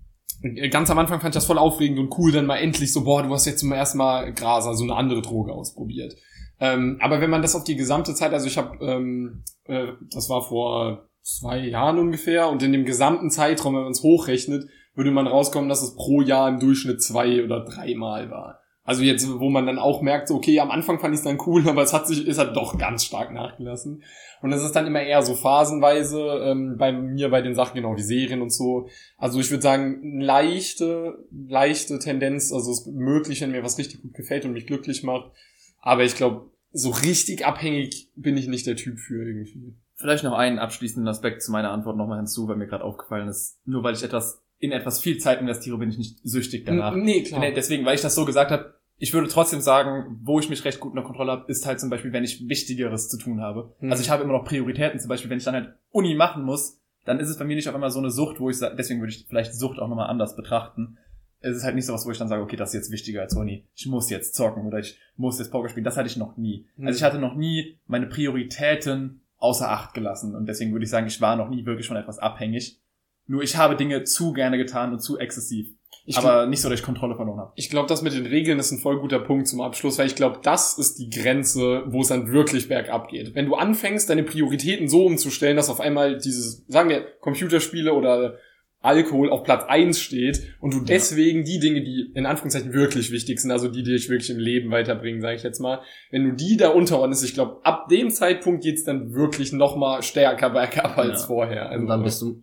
[0.71, 3.23] ganz am Anfang fand ich das voll aufregend und cool, dann mal endlich so, boah,
[3.23, 6.15] du hast jetzt zum ersten Mal Gras, also eine andere Droge ausprobiert.
[6.61, 10.29] Ähm, aber wenn man das auf die gesamte Zeit, also ich habe, ähm, äh, das
[10.29, 15.11] war vor zwei Jahren ungefähr, und in dem gesamten Zeitraum, wenn man es hochrechnet, würde
[15.11, 18.61] man rauskommen, dass es pro Jahr im Durchschnitt zwei oder dreimal war.
[18.83, 21.39] Also jetzt, wo man dann auch merkt, so, okay, am Anfang fand ich es dann
[21.47, 24.03] cool, aber es hat sich, ist halt doch ganz stark nachgelassen.
[24.43, 27.97] Und das ist dann immer eher so phasenweise, ähm, bei mir, bei den Sachen, genau,
[27.97, 28.89] wie Serien und so.
[29.17, 34.03] Also ich würde sagen, leichte, leichte Tendenz, also es ist möglich, wenn mir was richtig
[34.03, 35.33] gut gefällt und mich glücklich macht.
[35.81, 39.75] Aber ich glaube, so richtig abhängig bin ich nicht der Typ für irgendwie.
[39.95, 43.59] Vielleicht noch einen abschließenden Aspekt zu meiner Antwort nochmal hinzu, weil mir gerade aufgefallen ist,
[43.65, 46.95] nur weil ich etwas in etwas viel Zeit investiere, bin ich nicht süchtig danach.
[46.95, 47.51] Nee, klar.
[47.53, 50.81] Deswegen, weil ich das so gesagt habe, ich würde trotzdem sagen, wo ich mich recht
[50.81, 53.75] gut unter Kontrolle habe, ist halt zum Beispiel, wenn ich Wichtigeres zu tun habe.
[53.79, 53.91] Hm.
[53.91, 56.81] Also ich habe immer noch Prioritäten, zum Beispiel, wenn ich dann halt Uni machen muss,
[57.05, 59.01] dann ist es bei mir nicht auf einmal so eine Sucht, wo ich sage, deswegen
[59.01, 60.99] würde ich vielleicht Sucht auch nochmal anders betrachten.
[61.41, 63.23] Es ist halt nicht so was, wo ich dann sage, okay, das ist jetzt wichtiger
[63.23, 63.65] als Uni.
[63.77, 65.85] Ich muss jetzt zocken oder ich muss jetzt Poker spielen.
[65.85, 66.67] Das hatte ich noch nie.
[66.77, 66.89] Hm.
[66.89, 70.35] Also ich hatte noch nie meine Prioritäten außer Acht gelassen.
[70.35, 72.81] Und deswegen würde ich sagen, ich war noch nie wirklich von etwas abhängig.
[73.29, 75.78] Nur ich habe Dinge zu gerne getan und zu exzessiv.
[76.09, 77.53] Ich aber nicht so, dass ich Kontrolle verloren habe.
[77.57, 80.15] Ich glaube, das mit den Regeln ist ein voll guter Punkt zum Abschluss, weil ich
[80.15, 83.35] glaube, das ist die Grenze, wo es dann wirklich bergab geht.
[83.35, 88.39] Wenn du anfängst, deine Prioritäten so umzustellen, dass auf einmal dieses, sagen wir, Computerspiele oder
[88.81, 93.41] Alkohol auf Platz eins steht und du deswegen die Dinge, die in Anführungszeichen wirklich wichtig
[93.41, 95.81] sind, also die, die dich wirklich im Leben weiterbringen, sage ich jetzt mal,
[96.13, 100.03] wenn du die da unterordnest, ich glaube, ab dem Zeitpunkt geht's dann wirklich noch mal
[100.03, 101.27] stärker bergab als Ja.
[101.27, 101.69] vorher.
[101.71, 102.41] Also, Und dann bist du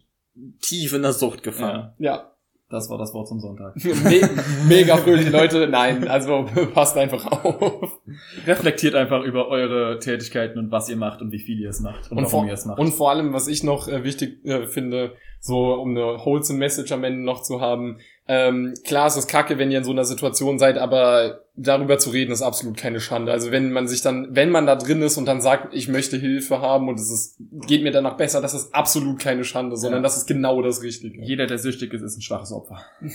[0.61, 1.93] tief in der Sucht gefangen.
[1.99, 2.34] ja,
[2.75, 3.73] Das war das Wort zum Sonntag.
[3.85, 4.29] Me
[4.67, 5.65] mega fröhliche Leute.
[5.65, 8.01] Nein, also passt einfach auf.
[8.45, 12.11] Reflektiert einfach über eure Tätigkeiten und was ihr macht und wie viel ihr es macht
[12.11, 12.77] und, Und warum vor, ihr es macht.
[12.79, 16.91] und vor allem, was ich noch äh, wichtig äh, finde, so um eine wholesome Message
[16.91, 17.99] am Ende noch zu haben.
[18.27, 22.09] Ähm, klar, es ist kacke, wenn ihr in so einer Situation seid, aber darüber zu
[22.09, 23.31] reden ist absolut keine Schande.
[23.31, 26.17] Also wenn man sich dann, wenn man da drin ist und dann sagt, ich möchte
[26.17, 27.35] Hilfe haben und es ist,
[27.67, 30.03] geht mir danach besser, das ist absolut keine Schande, sondern Ja.
[30.03, 31.21] das ist genau das Richtige.
[31.21, 32.81] Jeder, der süchtig ist, ist ein schwaches Opfer.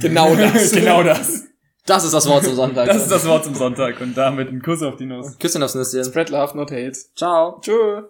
[0.00, 0.70] Genau das.
[0.72, 1.44] genau das.
[1.84, 2.86] Das ist das Wort zum Sonntag.
[2.86, 5.36] Das ist das Wort zum Sonntag und damit ein Kuss auf die Nuss.
[5.38, 6.04] Küsschen aufs Nüsschen.
[6.04, 6.92] Spread love, not hate.
[7.16, 7.58] Ciao.
[7.60, 8.02] Tschö.